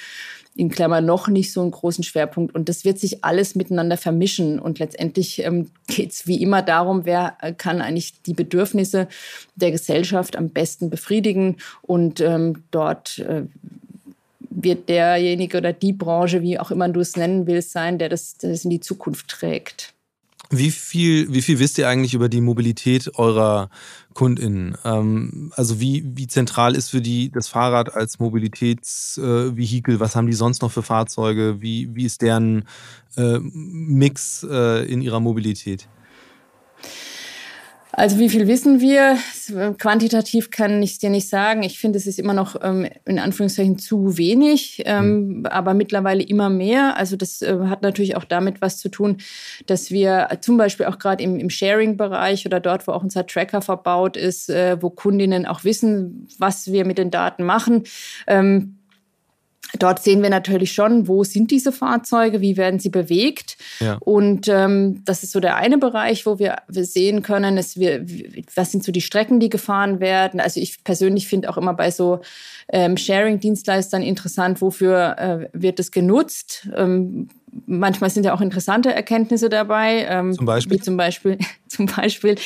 [0.55, 2.55] in Klammern noch nicht so einen großen Schwerpunkt.
[2.55, 4.59] Und das wird sich alles miteinander vermischen.
[4.59, 9.09] Und letztendlich ähm, geht es wie immer darum, wer äh, kann eigentlich die Bedürfnisse
[9.55, 11.57] der Gesellschaft am besten befriedigen.
[11.81, 13.45] Und ähm, dort äh,
[14.55, 18.37] wird derjenige oder die Branche, wie auch immer du es nennen willst, sein, der das,
[18.37, 19.95] der das in die Zukunft trägt.
[20.55, 23.71] Wie viel, wie viel wisst ihr eigentlich über die Mobilität eurer
[24.12, 24.77] KundInnen?
[24.85, 29.95] Ähm, also wie, wie zentral ist für die das Fahrrad als Mobilitätsvehikel?
[29.95, 31.62] Äh, Was haben die sonst noch für Fahrzeuge?
[31.62, 32.69] Wie, wie ist deren
[33.17, 35.88] äh, Mix äh, in ihrer Mobilität?
[37.94, 39.18] Also wie viel wissen wir?
[39.78, 41.62] Quantitativ kann ich es dir nicht sagen.
[41.62, 45.46] Ich finde, es ist immer noch ähm, in Anführungszeichen zu wenig, ähm, mhm.
[45.46, 46.96] aber mittlerweile immer mehr.
[46.96, 49.18] Also das äh, hat natürlich auch damit was zu tun,
[49.66, 53.61] dass wir zum Beispiel auch gerade im, im Sharing-Bereich oder dort, wo auch unser Tracker
[53.61, 57.83] verbaut ist, äh, wo Kundinnen auch wissen, was wir mit den Daten machen.
[58.26, 58.78] Ähm,
[59.78, 63.56] Dort sehen wir natürlich schon, wo sind diese Fahrzeuge, wie werden sie bewegt.
[63.80, 63.96] Ja.
[64.00, 68.04] Und ähm, das ist so der eine Bereich, wo wir, wir sehen können, ist wir,
[68.54, 70.40] was sind so die Strecken, die gefahren werden.
[70.40, 72.20] Also ich persönlich finde auch immer bei so
[72.68, 76.68] ähm, Sharing-Dienstleistern interessant, wofür äh, wird es genutzt.
[76.76, 77.28] Ähm,
[77.66, 80.06] manchmal sind ja auch interessante Erkenntnisse dabei.
[80.08, 80.78] Ähm, zum Beispiel?
[80.78, 81.38] Wie zum Beispiel,
[81.72, 82.37] zum Beispiel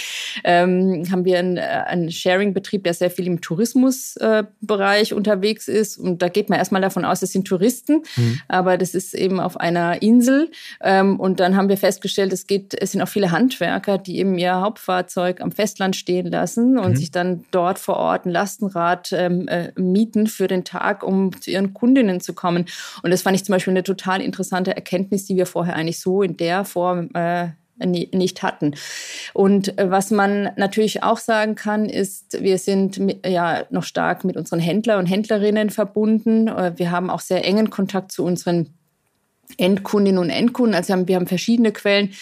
[0.44, 5.98] ähm, haben wir einen, äh, einen Sharing-Betrieb, der sehr viel im Tourismusbereich äh, unterwegs ist.
[5.98, 8.40] Und da geht man erstmal davon aus, es sind Touristen, mhm.
[8.48, 10.50] aber das ist eben auf einer Insel.
[10.80, 14.38] Ähm, und dann haben wir festgestellt, es geht, es sind auch viele Handwerker, die eben
[14.38, 16.96] ihr Hauptfahrzeug am Festland stehen lassen und mhm.
[16.96, 21.50] sich dann dort vor Ort ein Lastenrad ähm, äh, mieten für den Tag, um zu
[21.50, 22.66] ihren Kundinnen zu kommen.
[23.02, 26.00] Und das fand ich zum Beispiel eine total interessante Erkenntnis Erkenntnis, die wir vorher eigentlich
[26.00, 28.74] so in der Form äh, nicht hatten.
[29.34, 34.36] Und äh, was man natürlich auch sagen kann, ist, wir sind ja noch stark mit
[34.36, 36.48] unseren Händler und Händlerinnen verbunden.
[36.48, 38.74] Äh, wir haben auch sehr engen Kontakt zu unseren
[39.58, 40.74] Endkundinnen und Endkunden.
[40.74, 42.12] Also wir haben verschiedene Quellen.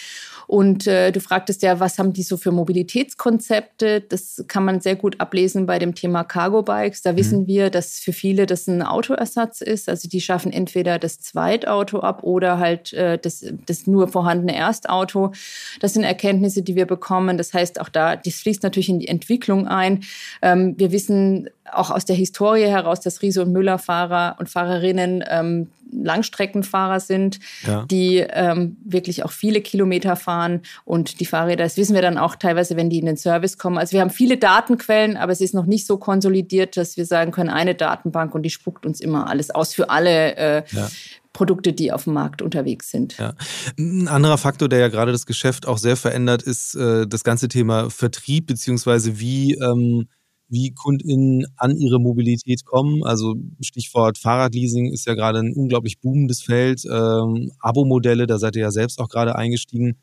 [0.47, 4.01] Und äh, du fragtest ja, was haben die so für Mobilitätskonzepte?
[4.01, 7.01] Das kann man sehr gut ablesen bei dem Thema Cargo Bikes.
[7.01, 7.17] Da mhm.
[7.17, 9.89] wissen wir, dass für viele das ein Autoersatz ist.
[9.89, 15.31] Also die schaffen entweder das Zweitauto ab oder halt äh, das, das nur vorhandene Erstauto.
[15.79, 17.37] Das sind Erkenntnisse, die wir bekommen.
[17.37, 20.03] Das heißt, auch da, das fließt natürlich in die Entwicklung ein.
[20.41, 25.23] Ähm, wir wissen auch aus der Historie heraus, dass Riese und Müller Fahrer und Fahrerinnen
[25.27, 25.67] ähm,
[26.03, 27.85] Langstreckenfahrer sind, ja.
[27.85, 32.35] die ähm, wirklich auch viele Kilometer fahren und die Fahrräder, das wissen wir dann auch
[32.35, 33.77] teilweise, wenn die in den Service kommen.
[33.77, 37.31] Also wir haben viele Datenquellen, aber es ist noch nicht so konsolidiert, dass wir sagen
[37.31, 40.87] können, eine Datenbank und die spuckt uns immer alles aus für alle äh, ja.
[41.35, 43.17] Produkte, die auf dem Markt unterwegs sind.
[43.17, 43.33] Ja.
[43.77, 47.49] Ein anderer Faktor, der ja gerade das Geschäft auch sehr verändert, ist äh, das ganze
[47.49, 50.07] Thema Vertrieb, beziehungsweise wie ähm,
[50.47, 53.03] wie KundInnen an ihre Mobilität kommen.
[53.03, 56.83] Also Stichwort Fahrradleasing ist ja gerade ein unglaublich boomendes Feld.
[56.85, 59.97] Ähm, Abo-Modelle, da seid ihr ja selbst auch gerade eingestiegen.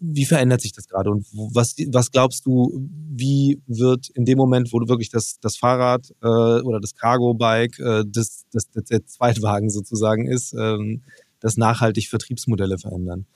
[0.00, 4.72] Wie verändert sich das gerade und was, was glaubst du, wie wird in dem Moment,
[4.72, 9.06] wo du wirklich das, das Fahrrad äh, oder das Cargo-Bike, äh, das, das, das, der
[9.06, 11.02] Zweitwagen sozusagen ist, ähm,
[11.38, 13.26] das nachhaltig Vertriebsmodelle verändern?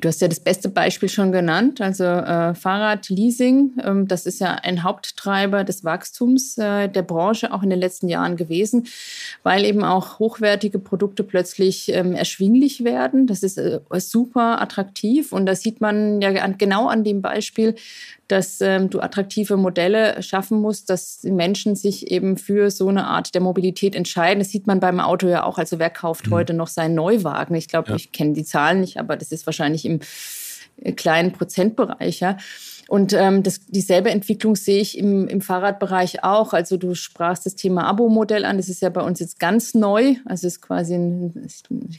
[0.00, 3.72] Du hast ja das beste Beispiel schon genannt, also äh, Fahrradleasing.
[3.84, 8.08] Ähm, das ist ja ein Haupttreiber des Wachstums äh, der Branche auch in den letzten
[8.08, 8.86] Jahren gewesen,
[9.42, 13.26] weil eben auch hochwertige Produkte plötzlich ähm, erschwinglich werden.
[13.26, 17.74] Das ist äh, super attraktiv und da sieht man ja genau an dem Beispiel,
[18.30, 23.06] dass ähm, du attraktive Modelle schaffen musst, dass die Menschen sich eben für so eine
[23.06, 24.38] Art der Mobilität entscheiden.
[24.38, 25.58] Das sieht man beim Auto ja auch.
[25.58, 26.34] Also wer kauft mhm.
[26.34, 27.54] heute noch seinen Neuwagen?
[27.56, 27.96] Ich glaube, ja.
[27.96, 30.00] ich kenne die Zahlen nicht, aber das ist wahrscheinlich im
[30.82, 32.20] äh, kleinen Prozentbereich.
[32.20, 32.36] Ja.
[32.90, 36.52] Und ähm, das, dieselbe Entwicklung sehe ich im, im Fahrradbereich auch.
[36.52, 38.56] Also du sprachst das Thema Abo-Modell an.
[38.56, 40.16] Das ist ja bei uns jetzt ganz neu.
[40.24, 41.46] Also es ist quasi ein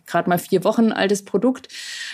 [0.05, 1.69] gerade mal vier Wochen altes Produkt.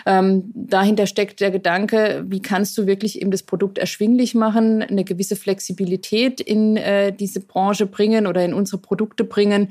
[0.06, 5.04] Ähm, dahinter steckt der Gedanke, wie kannst du wirklich eben das Produkt erschwinglich machen, eine
[5.04, 9.70] gewisse Flexibilität in äh, diese Branche bringen oder in unsere Produkte bringen.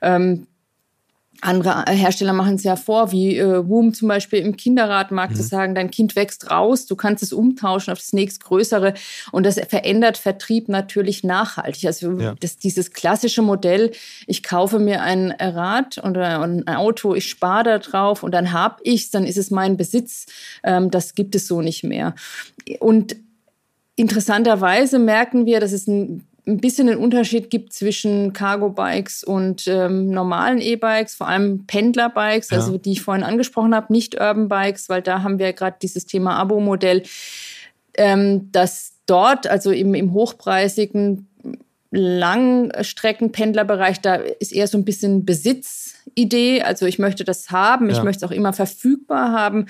[0.00, 0.46] Ähm,
[1.44, 5.36] andere Hersteller machen es ja vor, wie äh, Woom zum Beispiel im Kinderradmarkt mhm.
[5.36, 8.94] zu sagen, dein Kind wächst raus, du kannst es umtauschen auf das nächstgrößere
[9.30, 11.86] und das verändert Vertrieb natürlich nachhaltig.
[11.86, 12.34] Also ja.
[12.40, 13.92] das, dieses klassische Modell,
[14.26, 18.76] ich kaufe mir ein Rad oder ein Auto, ich spare da drauf und dann habe
[18.82, 20.26] ich es, dann ist es mein Besitz,
[20.62, 22.14] ähm, das gibt es so nicht mehr.
[22.80, 23.16] Und
[23.96, 30.10] interessanterweise merken wir, dass es ein ein bisschen einen Unterschied gibt zwischen Cargo-Bikes und ähm,
[30.10, 32.58] normalen E-Bikes, vor allem Pendler-Bikes, ja.
[32.58, 36.36] also die ich vorhin angesprochen habe, nicht Urban-Bikes, weil da haben wir gerade dieses Thema
[36.36, 37.04] Abo-Modell,
[37.96, 41.28] ähm, dass dort, also im, im hochpreisigen
[41.90, 45.24] Langstreckenpendlerbereich, da ist eher so ein bisschen
[46.04, 46.62] Besitzidee.
[46.62, 47.96] Also ich möchte das haben, ja.
[47.96, 49.66] ich möchte es auch immer verfügbar haben.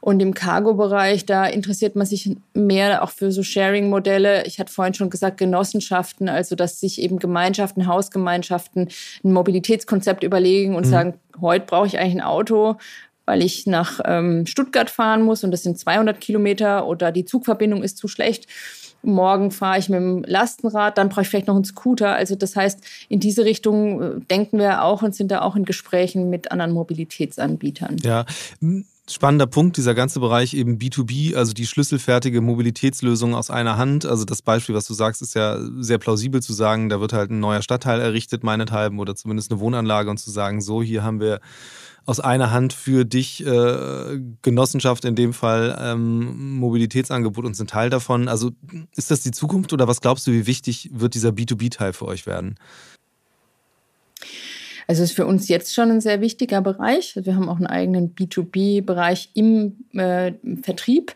[0.00, 4.44] Und im Cargo-Bereich, da interessiert man sich mehr auch für so Sharing-Modelle.
[4.46, 8.88] Ich hatte vorhin schon gesagt, Genossenschaften, also dass sich eben Gemeinschaften, Hausgemeinschaften
[9.24, 10.90] ein Mobilitätskonzept überlegen und mhm.
[10.90, 12.76] sagen, heute brauche ich eigentlich ein Auto,
[13.24, 17.82] weil ich nach ähm, Stuttgart fahren muss und das sind 200 Kilometer oder die Zugverbindung
[17.82, 18.46] ist zu schlecht
[19.02, 22.14] morgen fahre ich mit dem Lastenrad, dann brauche ich vielleicht noch einen Scooter.
[22.14, 25.64] Also das heißt, in diese Richtung äh, denken wir auch und sind da auch in
[25.64, 27.96] Gesprächen mit anderen Mobilitätsanbietern.
[28.02, 28.24] Ja,
[29.08, 34.04] spannender Punkt, dieser ganze Bereich eben B2B, also die schlüsselfertige Mobilitätslösung aus einer Hand.
[34.04, 37.30] Also das Beispiel, was du sagst, ist ja sehr plausibel zu sagen, da wird halt
[37.30, 41.20] ein neuer Stadtteil errichtet, meinethalben, oder zumindest eine Wohnanlage und zu sagen, so, hier haben
[41.20, 41.40] wir
[42.04, 47.90] aus einer Hand für dich äh, Genossenschaft, in dem Fall ähm, Mobilitätsangebot und sind Teil
[47.90, 48.28] davon.
[48.28, 48.52] Also
[48.94, 52.26] ist das die Zukunft oder was glaubst du, wie wichtig wird dieser B2B-Teil für euch
[52.26, 52.56] werden?
[54.86, 57.18] Also es ist für uns jetzt schon ein sehr wichtiger Bereich.
[57.20, 61.14] Wir haben auch einen eigenen B2B-Bereich im äh, Vertrieb,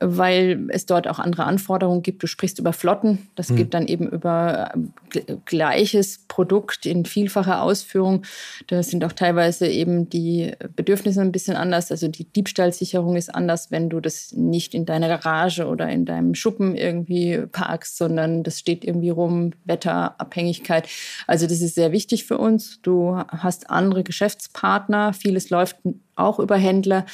[0.00, 2.22] weil es dort auch andere Anforderungen gibt.
[2.22, 3.28] Du sprichst über Flotten.
[3.36, 3.56] Das mhm.
[3.56, 4.72] gibt dann eben über
[5.14, 8.22] äh, gleiches Produkt in vielfacher Ausführung.
[8.66, 11.90] Da sind auch teilweise eben die Bedürfnisse ein bisschen anders.
[11.90, 16.34] Also die Diebstahlsicherung ist anders, wenn du das nicht in deiner Garage oder in deinem
[16.34, 20.88] Schuppen irgendwie parkst, sondern das steht irgendwie rum, Wetterabhängigkeit.
[21.26, 22.80] Also das ist sehr wichtig für uns.
[22.82, 25.76] Du hast andere Geschäftspartner, vieles läuft
[26.16, 27.06] auch über Händler.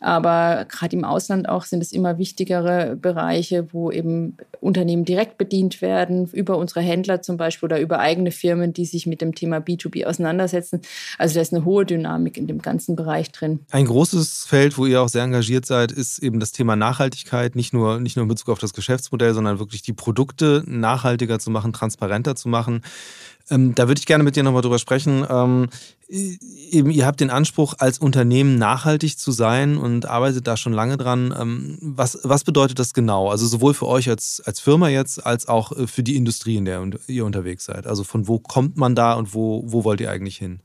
[0.00, 5.82] Aber gerade im Ausland auch sind es immer wichtigere Bereiche, wo eben Unternehmen direkt bedient
[5.82, 9.58] werden, über unsere Händler zum Beispiel oder über eigene Firmen, die sich mit dem Thema
[9.58, 10.80] B2B auseinandersetzen.
[11.18, 13.60] Also da ist eine hohe Dynamik in dem ganzen Bereich drin.
[13.70, 17.54] Ein großes Feld, wo ihr auch sehr engagiert seid, ist eben das Thema Nachhaltigkeit.
[17.54, 21.50] Nicht nur, nicht nur in Bezug auf das Geschäftsmodell, sondern wirklich die Produkte nachhaltiger zu
[21.50, 22.80] machen, transparenter zu machen.
[23.50, 25.26] Ähm, da würde ich gerne mit dir nochmal drüber sprechen.
[25.28, 25.68] Ähm,
[26.08, 30.96] eben, ihr habt den Anspruch, als Unternehmen nachhaltig zu sein und arbeitet da schon lange
[30.96, 31.34] dran.
[31.38, 33.28] Ähm, was, was bedeutet das genau?
[33.28, 36.64] Also sowohl für euch als, als Firma jetzt, als auch äh, für die Industrie, in
[36.64, 37.86] der ihr unterwegs seid.
[37.86, 40.60] Also von wo kommt man da und wo, wo wollt ihr eigentlich hin?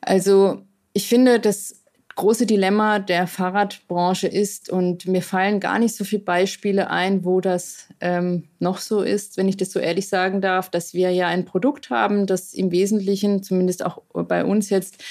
[0.00, 1.79] Also ich finde, dass
[2.20, 4.68] große Dilemma der Fahrradbranche ist.
[4.68, 9.38] Und mir fallen gar nicht so viele Beispiele ein, wo das ähm, noch so ist,
[9.38, 12.70] wenn ich das so ehrlich sagen darf, dass wir ja ein Produkt haben, das im
[12.72, 15.02] Wesentlichen, zumindest auch bei uns jetzt,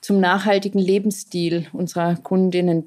[0.00, 2.84] zum nachhaltigen Lebensstil unserer Kundinnen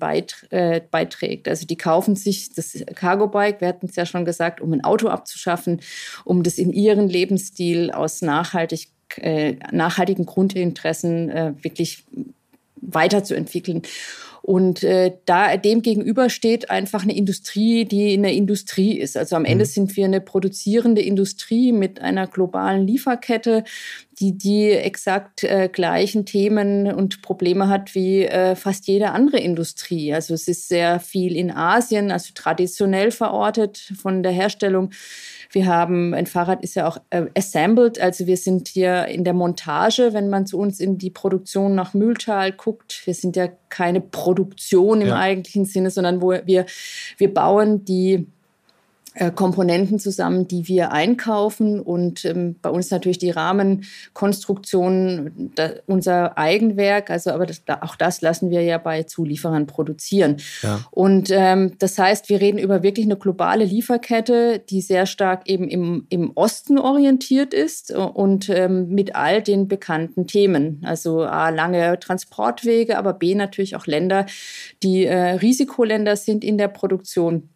[0.50, 1.48] äh, beiträgt.
[1.48, 4.84] Also die kaufen sich das Cargo Bike, wir hatten es ja schon gesagt, um ein
[4.84, 5.82] Auto abzuschaffen,
[6.24, 12.06] um das in ihren Lebensstil aus nachhaltig, äh, nachhaltigen Grundinteressen äh, wirklich
[12.82, 13.84] weiterzuentwickeln.
[14.44, 19.16] Und äh, da dem gegenüber steht einfach eine Industrie, die eine Industrie ist.
[19.16, 19.70] Also am Ende mhm.
[19.70, 23.64] sind wir eine produzierende Industrie mit einer globalen Lieferkette,
[24.20, 30.12] die die exakt äh, gleichen Themen und Probleme hat wie äh, fast jede andere Industrie.
[30.12, 34.90] Also es ist sehr viel in Asien, also traditionell verortet von der Herstellung
[35.52, 39.34] wir haben, ein Fahrrad ist ja auch äh, assembled, also wir sind hier in der
[39.34, 43.02] Montage, wenn man zu uns in die Produktion nach Mühltal guckt.
[43.06, 45.20] Wir sind ja keine Produktion im ja.
[45.20, 46.66] eigentlichen Sinne, sondern wo wir,
[47.18, 48.28] wir bauen die
[49.36, 57.10] Komponenten zusammen, die wir einkaufen und ähm, bei uns natürlich die Rahmenkonstruktion, da, unser Eigenwerk,
[57.10, 60.38] also aber das, auch das lassen wir ja bei Zulieferern produzieren.
[60.62, 60.80] Ja.
[60.92, 65.68] Und ähm, das heißt, wir reden über wirklich eine globale Lieferkette, die sehr stark eben
[65.68, 70.82] im, im Osten orientiert ist und ähm, mit all den bekannten Themen.
[70.86, 74.26] Also A, lange Transportwege, aber B natürlich auch Länder,
[74.84, 77.50] die äh, Risikoländer sind in der Produktion.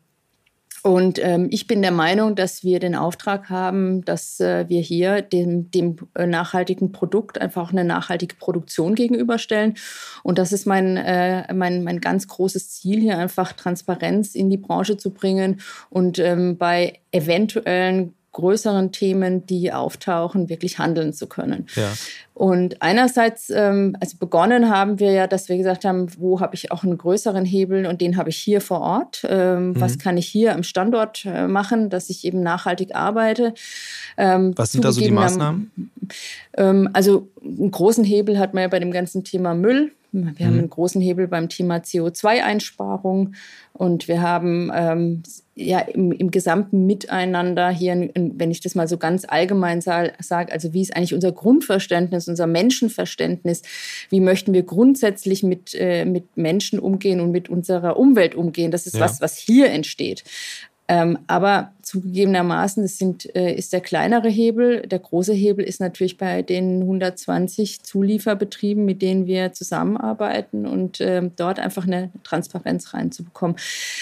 [0.85, 5.23] Und ähm, ich bin der Meinung, dass wir den Auftrag haben, dass äh, wir hier
[5.23, 9.73] dem, dem äh, nachhaltigen Produkt einfach eine nachhaltige Produktion gegenüberstellen.
[10.21, 14.57] Und das ist mein, äh, mein, mein ganz großes Ziel, hier einfach Transparenz in die
[14.57, 21.67] Branche zu bringen und ähm, bei eventuellen größeren Themen, die auftauchen, wirklich handeln zu können.
[21.73, 21.93] Ja.
[22.35, 26.69] Und einerseits, ähm, also begonnen haben wir ja, dass wir gesagt haben, wo habe ich
[26.69, 29.25] auch einen größeren Hebel und den habe ich hier vor Ort.
[29.29, 29.79] Ähm, mhm.
[29.79, 33.53] Was kann ich hier am Standort äh, machen, dass ich eben nachhaltig arbeite?
[34.17, 35.71] Ähm, was sind da so die Maßnahmen?
[36.57, 39.93] Ähm, also einen großen Hebel hat man ja bei dem ganzen Thema Müll.
[40.11, 40.39] Wir mhm.
[40.39, 43.33] haben einen großen Hebel beim Thema CO2-Einsparung
[43.73, 45.23] und wir haben ähm,
[45.55, 50.13] ja im, im, gesamten Miteinander hier, wenn ich das mal so ganz allgemein sage,
[50.51, 53.61] also wie ist eigentlich unser Grundverständnis, unser Menschenverständnis,
[54.09, 58.71] wie möchten wir grundsätzlich mit, äh, mit Menschen umgehen und mit unserer Umwelt umgehen.
[58.71, 59.01] Das ist ja.
[59.01, 60.23] was, was hier entsteht.
[60.87, 64.81] Ähm, aber zugegebenermaßen, das sind, äh, ist der kleinere Hebel.
[64.81, 71.27] Der große Hebel ist natürlich bei den 120 Zulieferbetrieben, mit denen wir zusammenarbeiten und äh,
[71.35, 73.55] dort einfach eine Transparenz reinzubekommen.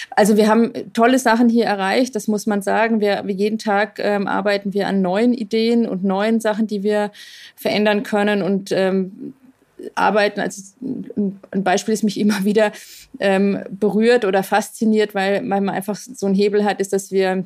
[0.09, 2.99] Also wir haben tolle Sachen hier erreicht, das muss man sagen.
[2.99, 7.11] Wir, jeden Tag ähm, arbeiten wir an neuen Ideen und neuen Sachen, die wir
[7.55, 8.41] verändern können.
[8.41, 9.33] Und ähm,
[9.95, 10.39] arbeiten.
[10.39, 12.71] Also ein Beispiel, das mich immer wieder
[13.19, 17.45] ähm, berührt oder fasziniert, weil, man einfach so einen Hebel hat, ist, dass wir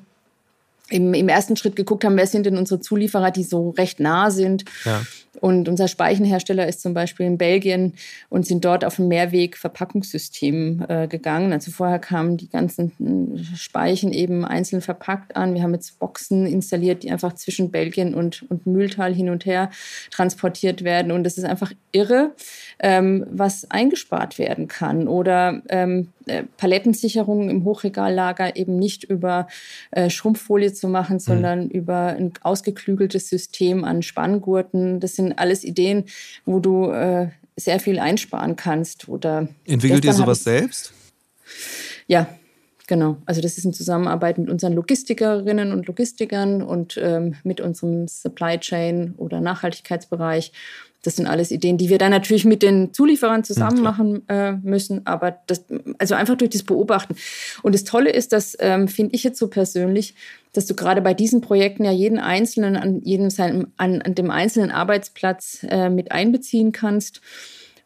[0.90, 4.32] im, im ersten Schritt geguckt haben, wer sind denn unsere Zulieferer, die so recht nah
[4.32, 4.66] sind.
[4.86, 5.02] Ja.
[5.40, 7.94] Und unser Speichenhersteller ist zum Beispiel in Belgien
[8.30, 11.54] und sind dort auf ein Mehrweg-Verpackungssystem äh, gegangen.
[11.54, 15.54] Also vorher kamen die ganzen hm, Speichen eben einzeln verpackt an.
[15.54, 19.70] Wir haben jetzt Boxen installiert, die einfach zwischen Belgien und, und Mühltal hin und her
[20.10, 21.12] transportiert werden.
[21.12, 22.32] Und es ist einfach irre,
[22.80, 25.08] ähm, was eingespart werden kann.
[25.08, 29.48] Oder ähm, äh, Palettensicherungen im Hochregallager eben nicht über
[29.92, 31.20] äh, Schrumpffolie zu machen, mhm.
[31.20, 31.70] sondern mhm.
[31.70, 35.00] über ein ausgeklügeltes System an Spanngurten.
[35.00, 36.06] Das sind alles Ideen,
[36.46, 39.10] wo du äh, sehr viel einsparen kannst.
[39.10, 40.94] Oder Entwickelt ihr sowas selbst?
[42.08, 42.28] Ja,
[42.88, 48.08] Genau, also das ist in Zusammenarbeit mit unseren Logistikerinnen und Logistikern und ähm, mit unserem
[48.08, 50.54] Supply Chain oder Nachhaltigkeitsbereich.
[51.04, 55.06] Das sind alles Ideen, die wir dann natürlich mit den Zulieferern zusammen machen äh, müssen,
[55.06, 55.64] aber das,
[56.00, 57.16] also einfach durch das Beobachten.
[57.62, 60.16] Und das Tolle ist, dass, ähm, finde ich jetzt so persönlich,
[60.54, 64.32] dass du gerade bei diesen Projekten ja jeden Einzelnen an jedem seinem, an, an dem
[64.32, 67.22] einzelnen Arbeitsplatz äh, mit einbeziehen kannst.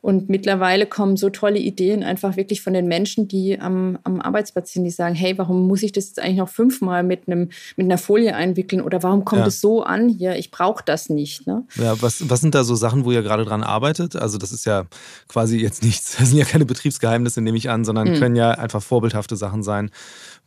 [0.02, 4.74] Und mittlerweile kommen so tolle Ideen einfach wirklich von den Menschen, die am, am Arbeitsplatz
[4.74, 7.86] sind, die sagen, hey, warum muss ich das jetzt eigentlich noch fünfmal mit, einem, mit
[7.86, 10.38] einer Folie einwickeln oder warum kommt es so an hier?
[10.38, 11.46] Ich brauche das nicht.
[11.46, 11.66] Ne?
[11.76, 14.16] Ja, was, was sind da so Sachen, wo ihr gerade dran arbeitet?
[14.16, 14.86] Also das ist ja
[15.28, 18.16] quasi jetzt nichts, das sind ja keine Betriebsgeheimnisse, nehme ich an, sondern mhm.
[18.16, 19.92] können ja einfach vorbildhafte Sachen sein,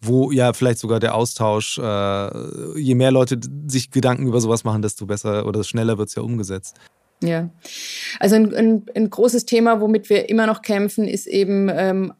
[0.00, 3.38] wo ja vielleicht sogar der Austausch, äh, je mehr Leute
[3.68, 6.76] sich Gedanken über sowas machen, desto besser oder schneller wird es ja umgesetzt.
[7.26, 7.48] Ja,
[8.20, 12.12] also ein, ein, ein, großes Thema, womit wir immer noch kämpfen, ist eben ähm,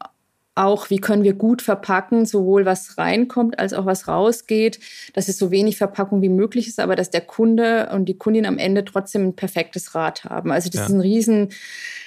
[0.55, 4.79] auch, wie können wir gut verpacken, sowohl was reinkommt als auch was rausgeht,
[5.13, 8.45] dass es so wenig Verpackung wie möglich ist, aber dass der Kunde und die Kundin
[8.45, 10.51] am Ende trotzdem ein perfektes Rad haben.
[10.51, 10.85] Also das ja.
[10.85, 11.49] ist ein riesen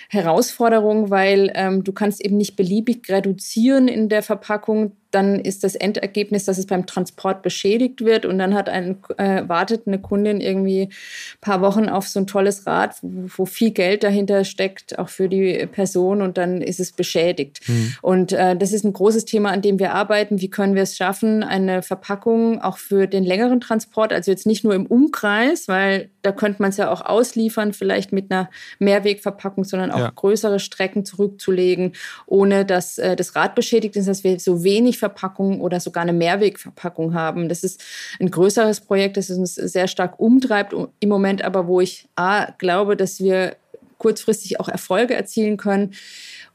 [0.09, 5.75] Herausforderung, weil ähm, du kannst eben nicht beliebig reduzieren in der Verpackung dann ist das
[5.75, 10.41] Endergebnis, dass es beim Transport beschädigt wird und dann hat ein, äh, wartet eine Kundin
[10.41, 14.99] irgendwie ein paar Wochen auf so ein tolles Rad, wo, wo viel Geld dahinter steckt,
[14.99, 17.61] auch für die Person und dann ist es beschädigt.
[17.67, 17.95] Mhm.
[18.03, 20.41] Und äh, das ist ein großes Thema, an dem wir arbeiten.
[20.41, 24.65] Wie können wir es schaffen, eine Verpackung auch für den längeren Transport, also jetzt nicht
[24.65, 29.65] nur im Umkreis, weil da könnte man es ja auch ausliefern, vielleicht mit einer Mehrwegverpackung,
[29.65, 30.13] sondern auch ja.
[30.15, 31.93] größere Strecken zurückzulegen,
[32.27, 36.13] ohne dass äh, das Rad beschädigt ist, dass wir so wenig Verpackung oder sogar eine
[36.13, 37.49] Mehrwegverpackung haben.
[37.49, 37.83] Das ist
[38.21, 42.97] ein größeres Projekt, das uns sehr stark umtreibt im Moment, aber wo ich A, glaube,
[42.97, 43.57] dass wir
[43.99, 45.95] kurzfristig auch Erfolge erzielen können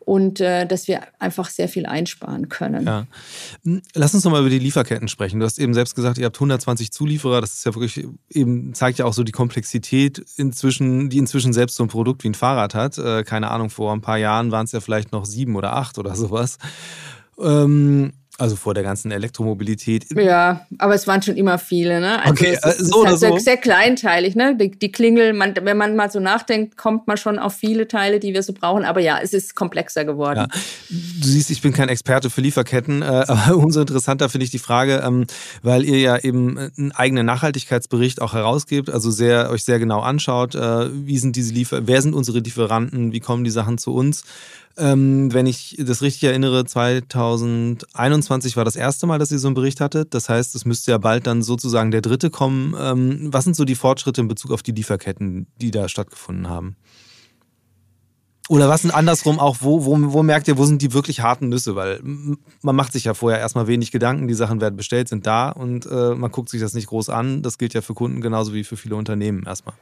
[0.06, 2.86] und äh, dass wir einfach sehr viel einsparen können.
[2.86, 3.08] Ja.
[3.64, 5.40] Hm, lass uns nochmal über die Lieferketten sprechen.
[5.40, 7.42] Du hast eben selbst gesagt, ihr habt 120 Zulieferer.
[7.42, 11.76] Das ist ja wirklich eben, zeigt ja auch so die Komplexität inzwischen, die inzwischen selbst
[11.76, 12.98] so ein Produkt wie ein Fahrrad hat.
[12.98, 15.98] Äh, keine Ahnung, vor ein paar Jahren waren es ja vielleicht noch sieben oder acht
[15.98, 16.58] oder sowas.
[17.40, 20.06] Ähm, also vor der ganzen Elektromobilität.
[20.16, 22.20] Ja, aber es waren schon immer viele, ne?
[22.20, 23.38] Also okay, es, äh, so oder halt so.
[23.38, 24.58] Sehr kleinteilig, ne?
[24.58, 28.20] Die, die Klingel, man, wenn man mal so nachdenkt, kommt man schon auf viele Teile,
[28.20, 28.86] die wir so brauchen.
[28.86, 30.40] Aber ja, es ist komplexer geworden.
[30.40, 30.48] Ja.
[30.90, 34.60] Du siehst, ich bin kein Experte für Lieferketten, äh, aber umso interessanter finde ich die
[34.60, 35.28] Frage, ähm,
[35.62, 40.56] weil ihr ja eben einen eigenen Nachhaltigkeitsbericht auch herausgebt, also sehr, euch sehr genau anschaut,
[40.56, 44.24] äh, wie sind diese Liefer, wer sind unsere Lieferanten, wie kommen die Sachen zu uns.
[44.76, 49.56] Ähm, wenn ich das richtig erinnere, 2021 war das erste Mal, dass ihr so einen
[49.56, 50.14] Bericht hattet.
[50.16, 52.76] Das heißt, es müsste ja bald dann sozusagen der dritte kommen.
[52.80, 56.76] Ähm, was sind so die Fortschritte in Bezug auf die Lieferketten, die da stattgefunden haben?
[58.50, 61.50] Oder was sind andersrum auch, wo, wo, wo merkt ihr, wo sind die wirklich harten
[61.50, 61.76] Nüsse?
[61.76, 62.02] Weil
[62.62, 65.86] man macht sich ja vorher erstmal wenig Gedanken, die Sachen werden bestellt, sind da und
[65.86, 67.42] äh, man guckt sich das nicht groß an.
[67.42, 69.76] Das gilt ja für Kunden genauso wie für viele Unternehmen erstmal.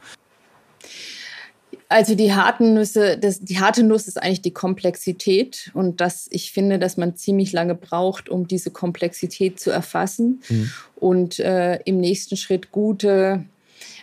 [1.92, 6.54] Also die harten Nüsse, das, die harte Nuss ist eigentlich die Komplexität und das, ich
[6.54, 10.72] finde, dass man ziemlich lange braucht, um diese Komplexität zu erfassen mhm.
[10.96, 13.44] und äh, im nächsten Schritt gute,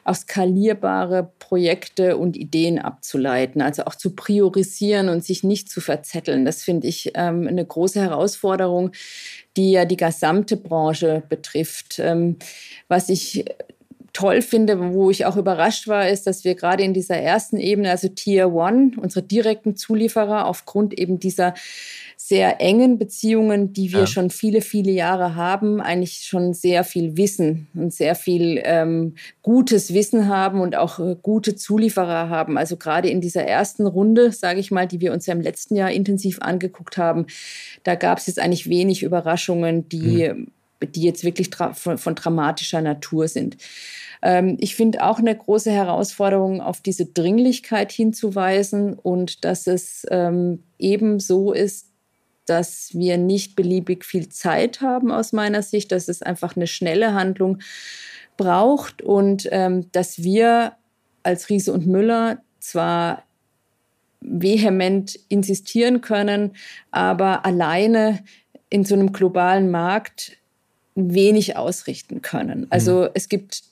[0.05, 6.45] auch skalierbare Projekte und Ideen abzuleiten, also auch zu priorisieren und sich nicht zu verzetteln.
[6.45, 8.93] Das finde ich ähm, eine große Herausforderung,
[9.57, 11.99] die ja die gesamte Branche betrifft.
[12.01, 12.37] Ähm,
[12.89, 13.47] was ich
[14.19, 17.91] toll finde, wo ich auch überrascht war, ist, dass wir gerade in dieser ersten Ebene,
[17.91, 21.55] also Tier One, unsere direkten Zulieferer, aufgrund eben dieser
[22.17, 24.07] sehr engen Beziehungen, die wir ja.
[24.09, 29.95] schon viele, viele Jahre haben, eigentlich schon sehr viel Wissen und sehr viel ähm, gutes
[29.95, 32.59] Wissen haben und auch äh, gute Zulieferer haben.
[32.59, 35.77] Also gerade in dieser ersten Runde, sage ich mal, die wir uns ja im letzten
[35.77, 37.27] Jahr intensiv angeguckt haben,
[37.85, 40.49] da gab es jetzt eigentlich wenig Überraschungen, die, mhm.
[40.93, 43.57] die jetzt wirklich von, von dramatischer Natur sind.
[44.23, 50.63] Ähm, ich finde auch eine große Herausforderung, auf diese Dringlichkeit hinzuweisen und dass es ähm,
[50.79, 51.89] eben so ist,
[52.47, 57.13] dass wir nicht beliebig viel Zeit haben aus meiner Sicht, dass es einfach eine schnelle
[57.13, 57.59] Handlung
[58.37, 60.73] braucht und ähm, dass wir
[61.23, 63.25] als Riese und Müller zwar
[64.21, 66.53] vehement insistieren können,
[66.91, 68.25] aber alleine
[68.71, 70.39] in so einem globalen Markt
[70.95, 72.67] wenig ausrichten können.
[72.71, 73.09] Also mhm.
[73.15, 73.63] es gibt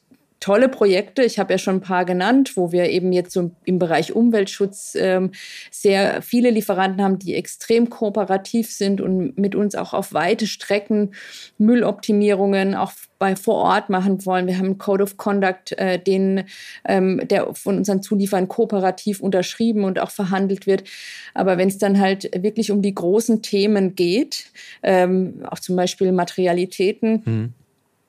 [0.41, 1.22] tolle Projekte.
[1.22, 4.97] Ich habe ja schon ein paar genannt, wo wir eben jetzt so im Bereich Umweltschutz
[4.99, 5.32] ähm,
[5.70, 11.14] sehr viele Lieferanten haben, die extrem kooperativ sind und mit uns auch auf weite Strecken
[11.59, 14.47] Mülloptimierungen auch bei vor Ort machen wollen.
[14.47, 16.45] Wir haben einen Code of Conduct, äh, den
[16.84, 20.84] ähm, der von unseren Zulieferern kooperativ unterschrieben und auch verhandelt wird.
[21.32, 24.51] Aber wenn es dann halt wirklich um die großen Themen geht,
[24.82, 27.55] ähm, auch zum Beispiel Materialitäten, mhm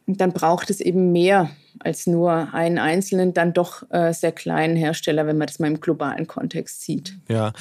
[0.07, 1.49] dann braucht es eben mehr
[1.79, 5.79] als nur einen einzelnen, dann doch äh, sehr kleinen Hersteller, wenn man das mal im
[5.79, 7.17] globalen Kontext sieht.
[7.27, 7.53] Ja,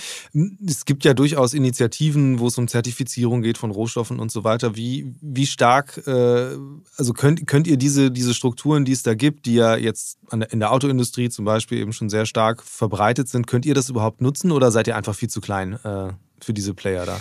[0.66, 4.76] es gibt ja durchaus Initiativen, wo es um Zertifizierung geht von Rohstoffen und so weiter.
[4.76, 6.56] Wie, wie stark, äh,
[6.96, 10.18] also könnt, könnt ihr diese, diese Strukturen, die es da gibt, die ja jetzt
[10.50, 14.20] in der Autoindustrie zum Beispiel eben schon sehr stark verbreitet sind, könnt ihr das überhaupt
[14.20, 17.20] nutzen oder seid ihr einfach viel zu klein äh, für diese Player da?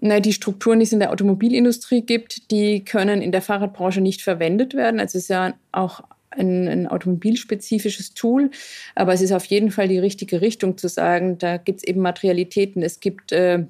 [0.00, 4.22] Na, die Strukturen, die es in der Automobilindustrie gibt, die können in der Fahrradbranche nicht
[4.22, 5.00] verwendet werden.
[5.00, 8.50] Also es ist ja auch ein, ein, automobilspezifisches Tool,
[8.94, 12.00] aber es ist auf jeden Fall die richtige Richtung zu sagen, da gibt es eben
[12.00, 13.64] Materialitäten, es gibt äh,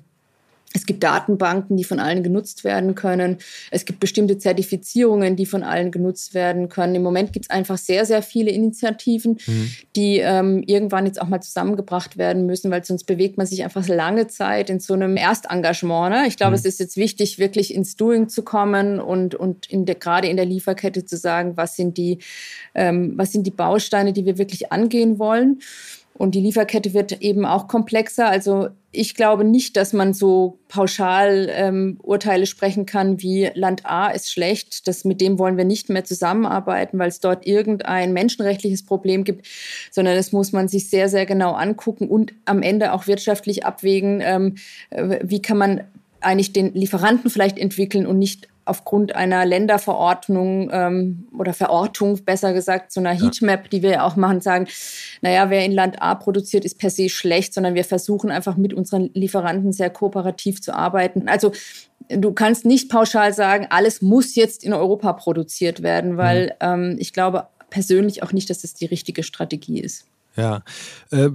[0.74, 3.38] es gibt Datenbanken, die von allen genutzt werden können.
[3.70, 6.94] Es gibt bestimmte Zertifizierungen, die von allen genutzt werden können.
[6.94, 9.70] Im Moment gibt es einfach sehr, sehr viele Initiativen, mhm.
[9.96, 13.88] die ähm, irgendwann jetzt auch mal zusammengebracht werden müssen, weil sonst bewegt man sich einfach
[13.88, 16.14] lange Zeit in so einem Erstengagement.
[16.14, 16.28] Ne?
[16.28, 16.56] Ich glaube, mhm.
[16.58, 20.36] es ist jetzt wichtig, wirklich ins Doing zu kommen und, und in der, gerade in
[20.36, 22.18] der Lieferkette zu sagen, was sind die,
[22.74, 25.60] ähm, was sind die Bausteine, die wir wirklich angehen wollen.
[26.18, 28.28] Und die Lieferkette wird eben auch komplexer.
[28.28, 34.08] Also ich glaube nicht, dass man so pauschal ähm, Urteile sprechen kann, wie Land A
[34.08, 38.84] ist schlecht, das, mit dem wollen wir nicht mehr zusammenarbeiten, weil es dort irgendein menschenrechtliches
[38.84, 39.46] Problem gibt,
[39.92, 44.20] sondern das muss man sich sehr, sehr genau angucken und am Ende auch wirtschaftlich abwägen,
[44.20, 44.56] ähm,
[44.90, 45.84] äh, wie kann man
[46.20, 52.92] eigentlich den Lieferanten vielleicht entwickeln und nicht aufgrund einer Länderverordnung ähm, oder Verortung, besser gesagt,
[52.92, 54.66] so einer Heatmap, die wir ja auch machen, sagen,
[55.22, 58.74] naja, wer in Land A produziert, ist per se schlecht, sondern wir versuchen einfach mit
[58.74, 61.28] unseren Lieferanten sehr kooperativ zu arbeiten.
[61.28, 61.52] Also
[62.08, 66.50] du kannst nicht pauschal sagen, alles muss jetzt in Europa produziert werden, weil mhm.
[66.60, 70.06] ähm, ich glaube persönlich auch nicht, dass das die richtige Strategie ist.
[70.38, 70.62] Ja,
[71.10, 71.30] äh,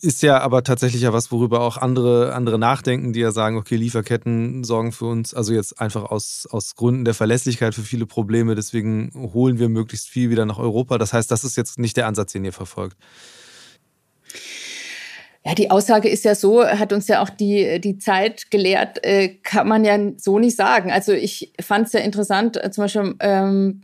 [0.00, 3.76] ist ja aber tatsächlich ja was, worüber auch andere, andere nachdenken, die ja sagen, okay,
[3.76, 8.54] Lieferketten sorgen für uns, also jetzt einfach aus, aus Gründen der Verlässlichkeit für viele Probleme,
[8.54, 10.96] deswegen holen wir möglichst viel wieder nach Europa.
[10.96, 12.96] Das heißt, das ist jetzt nicht der Ansatz, den ihr verfolgt.
[15.46, 19.28] Ja, die Aussage ist ja so, hat uns ja auch die, die Zeit gelehrt, äh,
[19.44, 20.90] kann man ja so nicht sagen.
[20.90, 23.80] Also ich fand es ja interessant, äh, zum Beispiel ähm,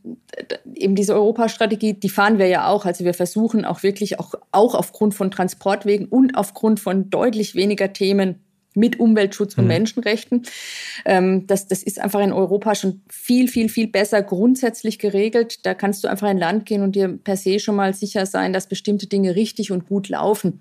[0.75, 2.85] eben diese Europastrategie, die fahren wir ja auch.
[2.85, 7.93] Also wir versuchen auch wirklich, auch, auch aufgrund von Transportwegen und aufgrund von deutlich weniger
[7.93, 8.41] Themen
[8.75, 9.69] mit Umweltschutz und mhm.
[9.69, 10.43] Menschenrechten.
[11.05, 15.65] Ähm, das, das ist einfach in Europa schon viel, viel, viel besser grundsätzlich geregelt.
[15.65, 18.53] Da kannst du einfach in Land gehen und dir per se schon mal sicher sein,
[18.53, 20.61] dass bestimmte Dinge richtig und gut laufen.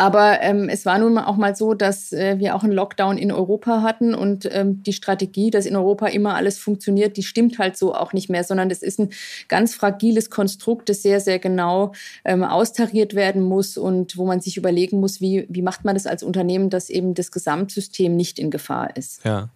[0.00, 3.32] Aber ähm, es war nun auch mal so, dass äh, wir auch einen Lockdown in
[3.32, 7.76] Europa hatten und ähm, die Strategie, dass in Europa immer alles funktioniert, die stimmt halt
[7.76, 9.10] so auch nicht mehr, sondern das ist ein
[9.48, 11.94] ganz fragiles Konstrukt, das sehr, sehr genau
[12.24, 16.06] ähm, austariert werden muss und wo man sich überlegen muss, wie, wie macht man das
[16.06, 19.24] als Unternehmen, dass eben das Gesamtsystem nicht in Gefahr ist.
[19.24, 19.48] Ja.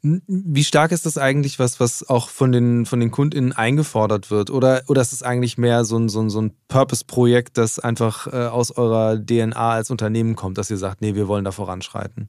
[0.00, 4.48] Wie stark ist das eigentlich, was, was auch von den, von den KundInnen eingefordert wird?
[4.48, 8.32] Oder, oder ist es eigentlich mehr so ein, so ein, so ein Purpose-Projekt, das einfach
[8.32, 12.28] äh, aus eurer DNA als Unternehmen kommt, dass ihr sagt, nee, wir wollen da voranschreiten?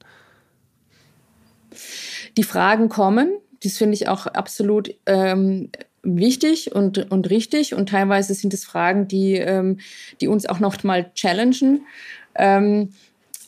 [2.36, 3.38] Die Fragen kommen.
[3.62, 5.70] Das finde ich auch absolut ähm,
[6.02, 7.74] wichtig und, und richtig.
[7.74, 9.80] Und teilweise sind es Fragen, die, ähm,
[10.20, 11.86] die uns auch noch mal challengen.
[12.34, 12.92] Ähm,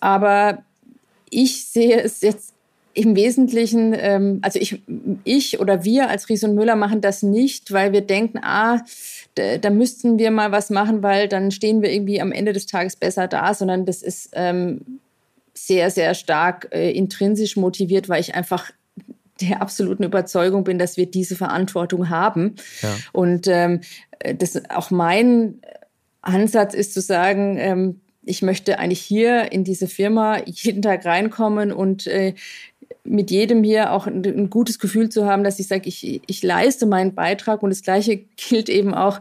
[0.00, 0.64] aber
[1.30, 2.54] ich sehe es jetzt
[2.98, 4.82] im Wesentlichen, ähm, also ich,
[5.22, 8.80] ich oder wir als Ries und Müller machen das nicht, weil wir denken, ah,
[9.34, 12.96] da, müssten wir mal was machen, weil dann stehen wir irgendwie am Ende des Tages
[12.96, 14.98] besser da, sondern das ist ähm,
[15.54, 18.72] sehr, sehr stark äh, intrinsisch motiviert, weil ich einfach
[19.40, 22.56] der absoluten Überzeugung bin, dass wir diese Verantwortung haben.
[22.82, 22.96] Ja.
[23.12, 23.82] Und ähm,
[24.38, 25.60] das auch mein
[26.20, 31.72] Ansatz ist zu sagen, ähm, ich möchte eigentlich hier in diese Firma jeden Tag reinkommen
[31.72, 32.34] und äh,
[33.08, 36.42] mit jedem hier auch ein, ein, gutes Gefühl zu haben, dass ich sage, ich, ich
[36.42, 39.20] leiste meinen Beitrag und das Gleiche gilt eben auch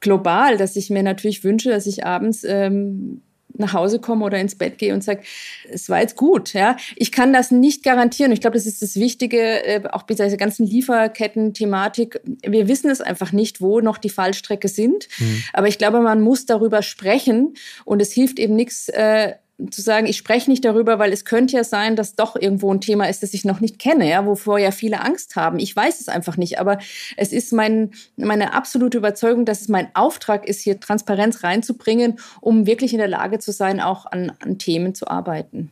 [0.00, 3.22] global, dass ich mir natürlich wünsche, dass ich abends ähm,
[3.56, 5.22] nach Hause komme oder ins Bett gehe und sage,
[5.70, 6.52] es war jetzt gut.
[6.52, 8.32] Ja, ich kann das nicht garantieren.
[8.32, 12.20] Ich glaube, das ist das Wichtige, äh, auch bei dieser ganzen Lieferketten-Thematik.
[12.42, 15.08] Wir wissen es einfach nicht, wo noch die Fallstrecke sind.
[15.18, 15.44] Mhm.
[15.52, 17.54] Aber ich glaube, man muss darüber sprechen
[17.84, 18.88] und es hilft eben nichts.
[18.88, 19.34] Äh,
[19.70, 22.80] zu sagen, ich spreche nicht darüber, weil es könnte ja sein, dass doch irgendwo ein
[22.80, 25.58] Thema ist, das ich noch nicht kenne, ja, wovor ja viele Angst haben.
[25.58, 26.78] Ich weiß es einfach nicht, aber
[27.16, 32.66] es ist mein, meine absolute Überzeugung, dass es mein Auftrag ist, hier Transparenz reinzubringen, um
[32.66, 35.70] wirklich in der Lage zu sein, auch an, an Themen zu arbeiten.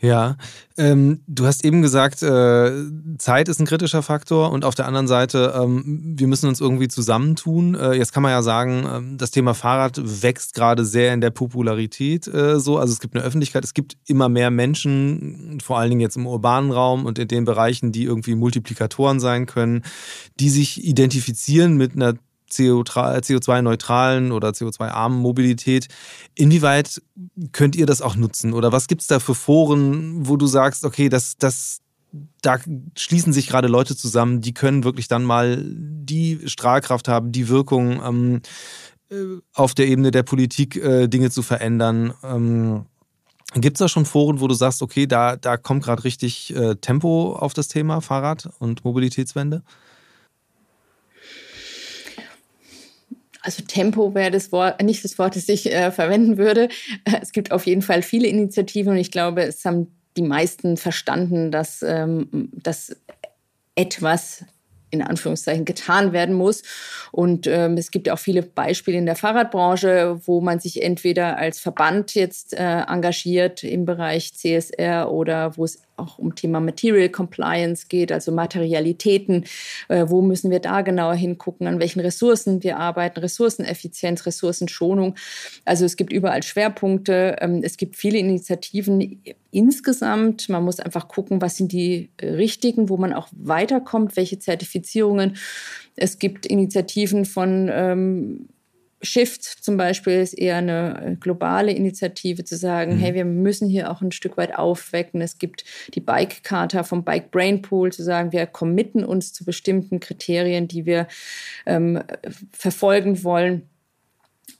[0.00, 0.36] Ja,
[0.76, 2.72] ähm, du hast eben gesagt, äh,
[3.18, 6.88] Zeit ist ein kritischer Faktor und auf der anderen Seite, ähm, wir müssen uns irgendwie
[6.88, 7.74] zusammentun.
[7.74, 11.30] Äh, jetzt kann man ja sagen, äh, das Thema Fahrrad wächst gerade sehr in der
[11.30, 12.78] Popularität äh, so.
[12.78, 16.26] Also es gibt eine Öffentlichkeit, es gibt immer mehr Menschen, vor allen Dingen jetzt im
[16.26, 19.82] urbanen Raum und in den Bereichen, die irgendwie Multiplikatoren sein können,
[20.40, 22.14] die sich identifizieren mit einer
[22.52, 25.88] CO2-neutralen oder CO2-armen Mobilität.
[26.34, 27.02] Inwieweit
[27.52, 28.52] könnt ihr das auch nutzen?
[28.52, 31.80] Oder was gibt es da für Foren, wo du sagst, okay, das, das,
[32.42, 32.58] da
[32.96, 38.02] schließen sich gerade Leute zusammen, die können wirklich dann mal die Strahlkraft haben, die Wirkung
[38.04, 38.40] ähm,
[39.10, 42.14] äh, auf der Ebene der Politik äh, Dinge zu verändern.
[42.22, 42.86] Ähm,
[43.54, 46.76] Gibt es da schon Foren, wo du sagst, okay, da, da kommt gerade richtig äh,
[46.76, 49.62] Tempo auf das Thema Fahrrad und Mobilitätswende?
[53.42, 56.68] Also Tempo wäre das Wort, nicht das Wort, das ich äh, verwenden würde.
[57.20, 61.50] Es gibt auf jeden Fall viele Initiativen und ich glaube, es haben die meisten verstanden,
[61.50, 62.96] dass, ähm, dass
[63.74, 64.44] etwas
[64.92, 66.62] in Anführungszeichen getan werden muss.
[67.10, 71.58] Und ähm, es gibt auch viele Beispiele in der Fahrradbranche, wo man sich entweder als
[71.58, 77.86] Verband jetzt äh, engagiert im Bereich CSR oder wo es auch um Thema Material Compliance
[77.88, 79.44] geht, also Materialitäten.
[79.88, 85.14] Äh, wo müssen wir da genauer hingucken, an welchen Ressourcen wir arbeiten, Ressourceneffizienz, Ressourcenschonung.
[85.64, 87.36] Also es gibt überall Schwerpunkte.
[87.40, 90.48] Ähm, es gibt viele Initiativen insgesamt.
[90.48, 95.36] Man muss einfach gucken, was sind die richtigen, wo man auch weiterkommt, welche Zertifizierungen.
[95.94, 98.48] Es gibt Initiativen von ähm,
[99.02, 102.98] Shift zum Beispiel ist eher eine äh, globale Initiative zu sagen, mhm.
[102.98, 105.20] hey, wir müssen hier auch ein Stück weit aufwecken.
[105.20, 109.44] Es gibt die Bike Charta vom Bike Brain Pool zu sagen, wir committen uns zu
[109.44, 111.08] bestimmten Kriterien, die wir
[111.66, 112.02] ähm,
[112.52, 113.68] verfolgen wollen.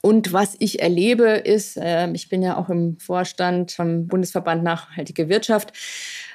[0.01, 5.29] Und was ich erlebe, ist, äh, ich bin ja auch im Vorstand vom Bundesverband Nachhaltige
[5.29, 5.71] Wirtschaft.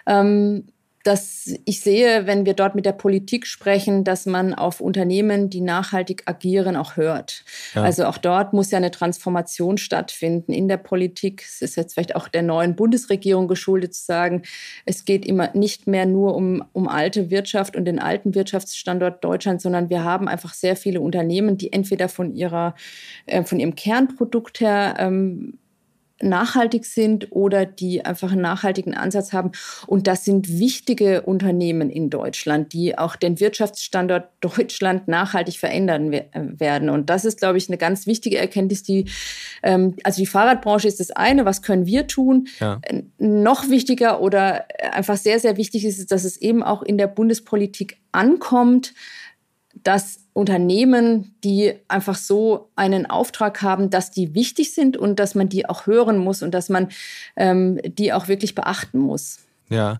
[0.07, 0.69] Ähm,
[1.09, 5.63] dass ich sehe, wenn wir dort mit der Politik sprechen, dass man auf Unternehmen, die
[5.63, 7.47] nachhaltig agieren, auch hört.
[7.75, 7.83] Ja.
[7.83, 11.43] Also auch dort muss ja eine Transformation stattfinden in der Politik.
[11.49, 14.43] Es ist jetzt vielleicht auch der neuen Bundesregierung geschuldet zu sagen,
[14.85, 19.63] es geht immer nicht mehr nur um, um alte Wirtschaft und den alten Wirtschaftsstandort Deutschland,
[19.63, 22.75] sondern wir haben einfach sehr viele Unternehmen, die entweder von ihrer,
[23.25, 25.55] äh, von ihrem Kernprodukt her ähm,
[26.21, 29.53] nachhaltig sind oder die einfach einen nachhaltigen Ansatz haben.
[29.87, 36.91] Und das sind wichtige Unternehmen in Deutschland, die auch den Wirtschaftsstandort Deutschland nachhaltig verändern werden.
[36.91, 39.07] Und das ist, glaube ich, eine ganz wichtige Erkenntnis, die,
[39.63, 42.49] ähm, also die Fahrradbranche ist das eine, was können wir tun?
[42.61, 42.81] Ja.
[43.19, 47.99] Noch wichtiger oder einfach sehr, sehr wichtig ist, dass es eben auch in der Bundespolitik
[48.13, 48.95] ankommt,
[49.85, 55.49] dass Unternehmen, die einfach so einen Auftrag haben, dass die wichtig sind und dass man
[55.49, 56.89] die auch hören muss und dass man
[57.37, 59.41] ähm, die auch wirklich beachten muss.
[59.71, 59.99] Ja,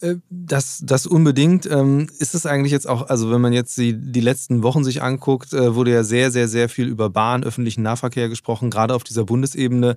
[0.00, 1.66] äh, das, das unbedingt.
[1.66, 5.02] Ähm, ist es eigentlich jetzt auch, also wenn man jetzt die, die letzten Wochen sich
[5.02, 9.04] anguckt, äh, wurde ja sehr, sehr, sehr viel über Bahn, öffentlichen Nahverkehr gesprochen, gerade auf
[9.04, 9.96] dieser Bundesebene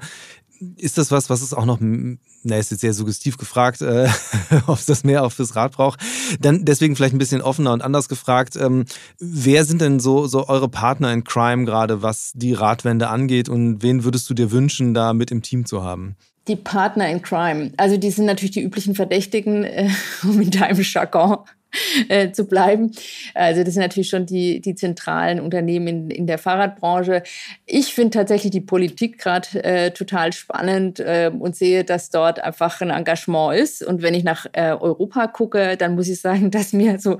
[0.78, 4.08] ist das was, was es auch noch, na, ist jetzt sehr suggestiv gefragt, äh,
[4.68, 6.00] ob es das mehr auch fürs Rad braucht.
[6.40, 8.56] Dann deswegen vielleicht ein bisschen offener und anders gefragt.
[8.56, 8.86] Ähm,
[9.20, 13.82] wer sind denn so, so eure Partner in Crime gerade, was die Radwende angeht und
[13.82, 16.16] wen würdest du dir wünschen, da mit im Team zu haben?
[16.48, 17.72] Die Partner in Crime.
[17.78, 19.89] Also die sind natürlich die üblichen Verdächtigen, äh,
[20.24, 21.38] um in deinem Jargon
[22.10, 22.92] äh, zu bleiben.
[23.34, 27.24] Also das sind natürlich schon die, die zentralen Unternehmen in, in der Fahrradbranche.
[27.66, 32.82] Ich finde tatsächlich die Politik gerade äh, total spannend äh, und sehe, dass dort einfach
[32.82, 33.84] ein Engagement ist.
[33.84, 37.18] Und wenn ich nach äh, Europa gucke, dann muss ich sagen, dass mir so,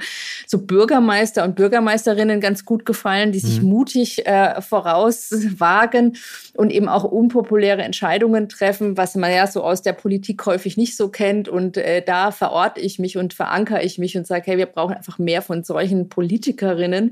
[0.47, 3.70] so Bürgermeister und Bürgermeisterinnen ganz gut gefallen, die sich mhm.
[3.70, 6.18] mutig äh, vorauswagen
[6.54, 10.97] und eben auch unpopuläre Entscheidungen treffen, was man ja so aus der Politik häufig nicht
[10.97, 11.47] so kennt.
[11.47, 14.95] Und da verorte ich mich und verankere ich mich und sage, sage, hey, wir brauchen
[14.95, 17.11] einfach mehr von solchen Politikerinnen,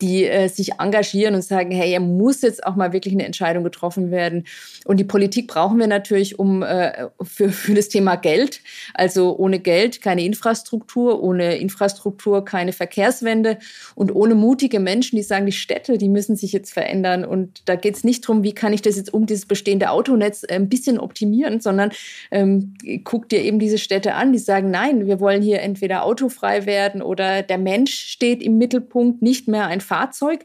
[0.00, 3.64] die äh, sich engagieren und sagen, hey, er muss jetzt auch mal wirklich eine Entscheidung
[3.64, 4.44] getroffen werden.
[4.84, 8.60] Und die Politik brauchen wir natürlich um äh, für, für das Thema Geld.
[8.94, 13.58] Also ohne Geld keine Infrastruktur, ohne Infrastruktur keine Verkehrswende
[13.94, 17.24] und ohne mutige Menschen, die sagen, die Städte, die müssen sich jetzt verändern.
[17.24, 20.44] Und da geht es nicht darum, wie kann ich das jetzt um dieses bestehende Autonetz
[20.44, 21.90] ein bisschen optimieren, sondern
[22.30, 26.63] ähm, guck dir eben diese Städte an, die sagen, nein, wir wollen hier entweder autofrei
[26.66, 30.44] werden oder der Mensch steht im Mittelpunkt, nicht mehr ein Fahrzeug.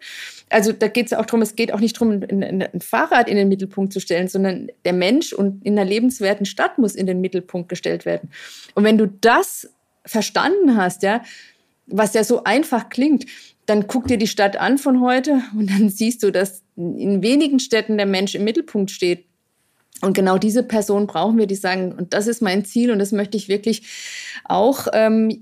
[0.49, 3.36] Also da geht es auch darum, es geht auch nicht darum, ein, ein, Fahrrad in
[3.36, 7.22] den Mittelpunkt zu stellen, sondern der Mensch und in einer lebenswerten Stadt muss in den
[7.22, 8.30] Mittelpunkt gestellt werden.
[8.76, 9.70] Und wenn du das
[10.05, 11.22] verstanden hast, ja,
[11.86, 13.26] was ja so einfach klingt,
[13.65, 17.59] dann guck dir die Stadt an von heute und dann siehst du, dass in wenigen
[17.59, 19.26] Städten der Mensch im Mittelpunkt steht.
[20.01, 23.11] Und genau diese Person brauchen wir, die sagen, und das ist mein Ziel und das
[23.11, 23.84] möchte ich wirklich
[24.45, 25.38] auch ähm,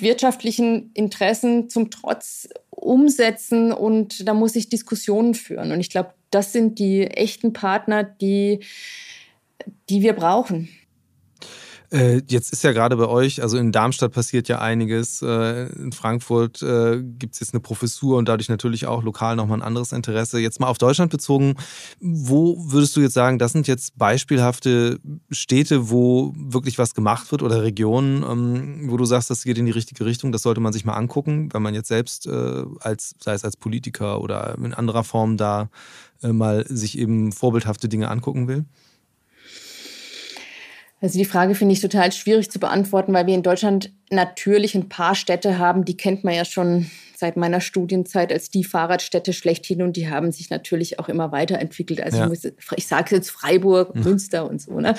[0.00, 5.72] wirtschaftlichen Interessen zum Trotz umsetzen und da muss ich Diskussionen führen.
[5.72, 8.60] Und ich glaube, das sind die echten Partner, die,
[9.88, 10.68] die wir brauchen.
[11.94, 15.22] Äh, jetzt ist ja gerade bei euch, also in Darmstadt passiert ja einiges.
[15.22, 19.58] Äh, in Frankfurt äh, gibt es jetzt eine Professur und dadurch natürlich auch lokal nochmal
[19.58, 20.40] ein anderes Interesse.
[20.40, 21.54] Jetzt mal auf Deutschland bezogen,
[22.00, 24.98] wo würdest du jetzt sagen, das sind jetzt beispielhafte
[25.30, 29.66] Städte, wo wirklich was gemacht wird oder Regionen, ähm, wo du sagst, das geht in
[29.66, 33.34] die richtige Richtung, das sollte man sich mal angucken, wenn man jetzt selbst als, sei
[33.34, 35.68] es als Politiker oder in anderer Form da
[36.22, 38.64] mal sich eben vorbildhafte Dinge angucken will?
[41.04, 44.88] Also die Frage finde ich total schwierig zu beantworten, weil wir in Deutschland natürlich ein
[44.88, 49.82] paar Städte haben, die kennt man ja schon seit meiner Studienzeit als die Fahrradstädte schlechthin
[49.82, 52.02] und die haben sich natürlich auch immer weiterentwickelt.
[52.02, 52.32] Also ja.
[52.32, 54.02] ich, ich sage jetzt Freiburg, mhm.
[54.02, 54.80] Münster und so.
[54.80, 54.94] Ne?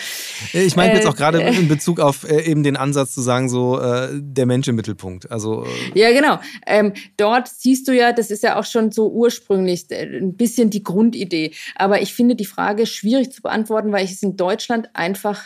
[0.54, 3.50] Ich meine jetzt auch gerade äh, in Bezug auf äh, eben den Ansatz zu sagen,
[3.50, 5.32] so äh, der Mensch im Mittelpunkt.
[5.32, 6.38] Also, äh ja, genau.
[6.68, 10.70] Ähm, dort siehst du ja, das ist ja auch schon so ursprünglich äh, ein bisschen
[10.70, 11.52] die Grundidee.
[11.76, 15.46] Aber ich finde die Frage schwierig zu beantworten, weil ich es in Deutschland einfach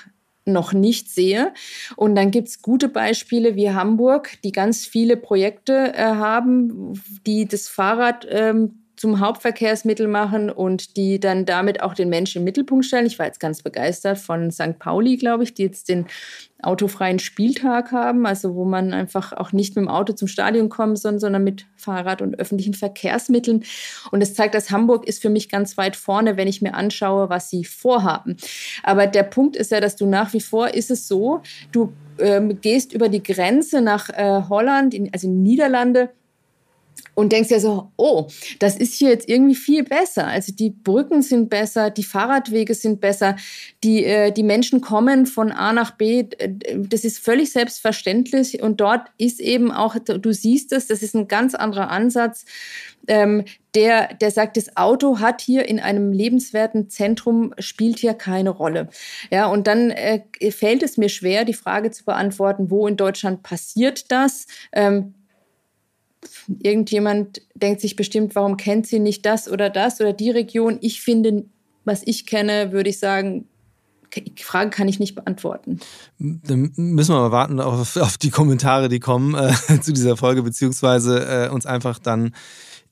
[0.49, 1.53] noch nicht sehe.
[1.95, 7.47] Und dann gibt es gute Beispiele wie Hamburg, die ganz viele Projekte äh, haben, die
[7.47, 12.85] das Fahrrad ähm, zum Hauptverkehrsmittel machen und die dann damit auch den Menschen im Mittelpunkt
[12.85, 13.05] stellen.
[13.05, 14.77] Ich war jetzt ganz begeistert von St.
[14.77, 16.05] Pauli, glaube ich, die jetzt den
[16.61, 20.99] autofreien Spieltag haben, also wo man einfach auch nicht mit dem Auto zum Stadion kommt,
[20.99, 23.63] sondern mit Fahrrad und öffentlichen Verkehrsmitteln.
[24.11, 27.29] Und es zeigt, dass Hamburg ist für mich ganz weit vorne, wenn ich mir anschaue,
[27.29, 28.35] was sie vorhaben.
[28.83, 31.41] Aber der Punkt ist ja, dass du nach wie vor ist es so,
[31.71, 36.09] du ähm, gehst über die Grenze nach äh, Holland, in, also in Niederlande,
[37.15, 38.27] und denkst ja so, oh,
[38.59, 40.27] das ist hier jetzt irgendwie viel besser.
[40.27, 43.35] Also die Brücken sind besser, die Fahrradwege sind besser,
[43.83, 46.25] die, äh, die Menschen kommen von A nach B.
[46.75, 51.27] Das ist völlig selbstverständlich und dort ist eben auch, du siehst es, das ist ein
[51.27, 52.45] ganz anderer Ansatz.
[53.07, 53.45] Ähm,
[53.75, 58.89] der, der sagt, das Auto hat hier in einem lebenswerten Zentrum, spielt hier keine Rolle.
[59.31, 60.21] Ja, und dann äh,
[60.51, 64.47] fällt es mir schwer, die Frage zu beantworten, wo in Deutschland passiert das?
[64.71, 65.13] Ähm,
[66.61, 70.77] irgendjemand denkt sich bestimmt, warum kennt sie nicht das oder das oder die Region.
[70.81, 71.45] Ich finde,
[71.85, 73.45] was ich kenne, würde ich sagen,
[74.37, 75.79] Frage kann ich nicht beantworten.
[76.17, 80.41] Dann müssen wir mal warten auf, auf die Kommentare, die kommen äh, zu dieser Folge,
[80.41, 82.33] beziehungsweise äh, uns einfach dann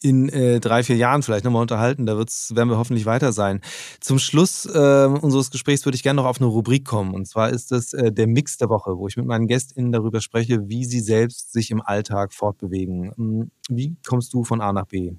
[0.02, 2.06] in äh, drei, vier Jahren vielleicht nochmal unterhalten.
[2.06, 3.62] Da wird's, werden wir hoffentlich weiter sein.
[4.00, 7.14] Zum Schluss äh, unseres Gesprächs würde ich gerne noch auf eine Rubrik kommen.
[7.14, 10.22] Und zwar ist es äh, der Mix der Woche, wo ich mit meinen GästInnen darüber
[10.22, 13.12] spreche, wie sie selbst sich im Alltag fortbewegen.
[13.16, 15.14] Hm, wie kommst du von A nach B?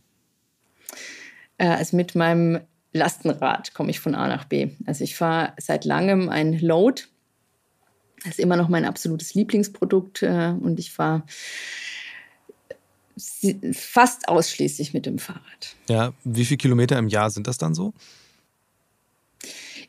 [1.58, 2.60] Äh, also mit meinem
[2.92, 4.70] Lastenrad komme ich von A nach B.
[4.86, 7.02] Also ich fahre seit langem ein Load.
[8.22, 10.22] Das ist immer noch mein absolutes Lieblingsprodukt.
[10.22, 11.24] Äh, und ich fahre
[13.72, 15.76] fast ausschließlich mit dem Fahrrad.
[15.88, 17.92] Ja, wie viele Kilometer im Jahr sind das dann so?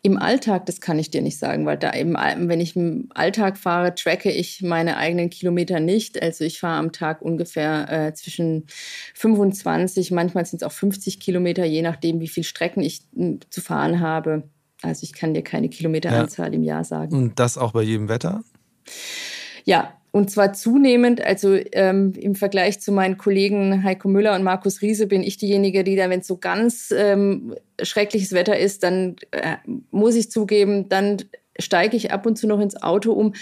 [0.02, 3.58] Im Alltag, das kann ich dir nicht sagen, weil da eben, wenn ich im Alltag
[3.58, 6.22] fahre, tracke ich meine eigenen Kilometer nicht.
[6.22, 8.68] Also ich fahre am Tag ungefähr äh, zwischen
[9.16, 13.60] 25, manchmal sind es auch 50 Kilometer, je nachdem, wie viel Strecken ich hm, zu
[13.60, 14.44] fahren habe.
[14.82, 16.54] Also ich kann dir keine Kilometeranzahl ja.
[16.54, 17.14] im Jahr sagen.
[17.14, 18.44] Und das auch bei jedem Wetter?
[19.66, 24.82] Ja, und zwar zunehmend, also ähm, im Vergleich zu meinen Kollegen Heiko Müller und Markus
[24.82, 29.18] Riese bin ich diejenige, die da, wenn es so ganz ähm, schreckliches Wetter ist, dann
[29.32, 29.58] äh,
[29.92, 31.18] muss ich zugeben, dann
[31.60, 33.34] steige ich ab und zu noch ins Auto um.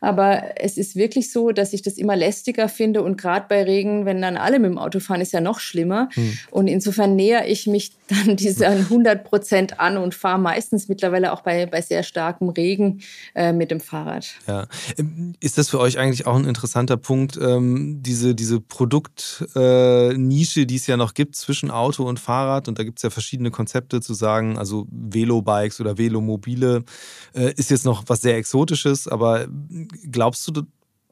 [0.00, 3.02] Aber es ist wirklich so, dass ich das immer lästiger finde.
[3.02, 6.08] Und gerade bei Regen, wenn dann alle mit dem Auto fahren, ist ja noch schlimmer.
[6.14, 6.38] Hm.
[6.50, 11.42] Und insofern näher ich mich dann diesen 100 Prozent an und fahre meistens mittlerweile auch
[11.42, 13.00] bei, bei sehr starkem Regen
[13.34, 14.26] äh, mit dem Fahrrad.
[14.46, 14.66] Ja.
[14.98, 20.66] Ähm, ist das für euch eigentlich auch ein interessanter Punkt, ähm, diese, diese Produktnische, äh,
[20.66, 22.68] die es ja noch gibt zwischen Auto und Fahrrad?
[22.68, 26.84] Und da gibt es ja verschiedene Konzepte zu sagen, also Velobikes oder Velomobile
[27.34, 29.46] äh, ist jetzt noch was sehr Exotisches, aber
[30.10, 30.62] glaubst du,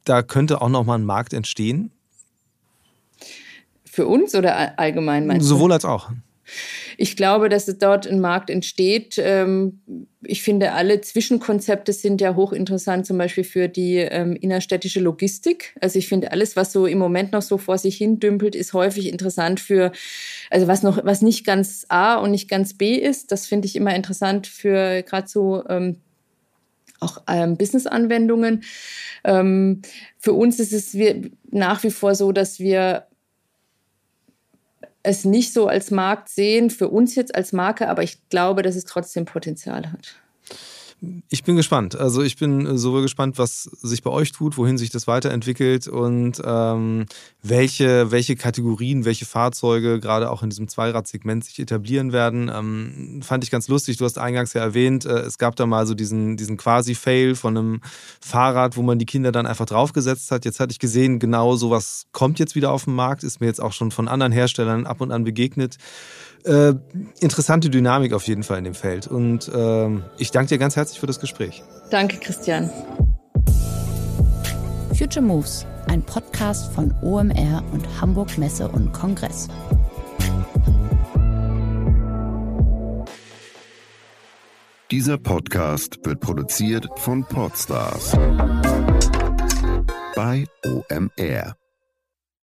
[0.04, 1.92] da könnte auch noch mal ein Markt entstehen?
[3.84, 5.74] Für uns oder allgemein meinst Sowohl du?
[5.74, 6.10] als auch.
[6.96, 9.16] Ich glaube, dass es dort ein Markt entsteht.
[9.18, 9.80] Ähm,
[10.22, 15.76] ich finde, alle Zwischenkonzepte sind ja hochinteressant, zum Beispiel für die ähm, innerstädtische Logistik.
[15.80, 18.72] Also ich finde, alles, was so im Moment noch so vor sich hin dümpelt, ist
[18.72, 19.92] häufig interessant für,
[20.50, 23.32] also was noch, was nicht ganz A und nicht ganz B ist.
[23.32, 25.96] Das finde ich immer interessant für gerade so ähm,
[27.00, 28.62] auch ähm, Business-Anwendungen.
[29.24, 29.82] Ähm,
[30.18, 33.06] für uns ist es wir, nach wie vor so, dass wir
[35.02, 38.76] es nicht so als Markt sehen, für uns jetzt als Marke, aber ich glaube, dass
[38.76, 40.16] es trotzdem Potenzial hat.
[41.30, 41.96] Ich bin gespannt.
[41.96, 46.42] Also ich bin sowohl gespannt, was sich bei euch tut, wohin sich das weiterentwickelt und
[46.44, 47.06] ähm,
[47.42, 52.50] welche, welche Kategorien, welche Fahrzeuge gerade auch in diesem Zweiradsegment sich etablieren werden.
[52.54, 53.96] Ähm, fand ich ganz lustig.
[53.96, 57.56] Du hast eingangs ja erwähnt, äh, es gab da mal so diesen, diesen quasi-Fail von
[57.56, 57.80] einem
[58.20, 60.44] Fahrrad, wo man die Kinder dann einfach draufgesetzt hat.
[60.44, 63.62] Jetzt hatte ich gesehen, genau sowas kommt jetzt wieder auf den Markt, ist mir jetzt
[63.62, 65.78] auch schon von anderen Herstellern ab und an begegnet.
[66.44, 66.74] Äh,
[67.20, 69.06] interessante Dynamik auf jeden Fall in dem Feld.
[69.06, 69.88] Und äh,
[70.18, 71.62] ich danke dir ganz herzlich für das Gespräch.
[71.90, 72.70] Danke, Christian.
[74.96, 79.48] Future Moves, ein Podcast von OMR und Hamburg Messe und Kongress.
[84.90, 88.16] Dieser Podcast wird produziert von Podstars
[90.16, 91.59] bei OMR.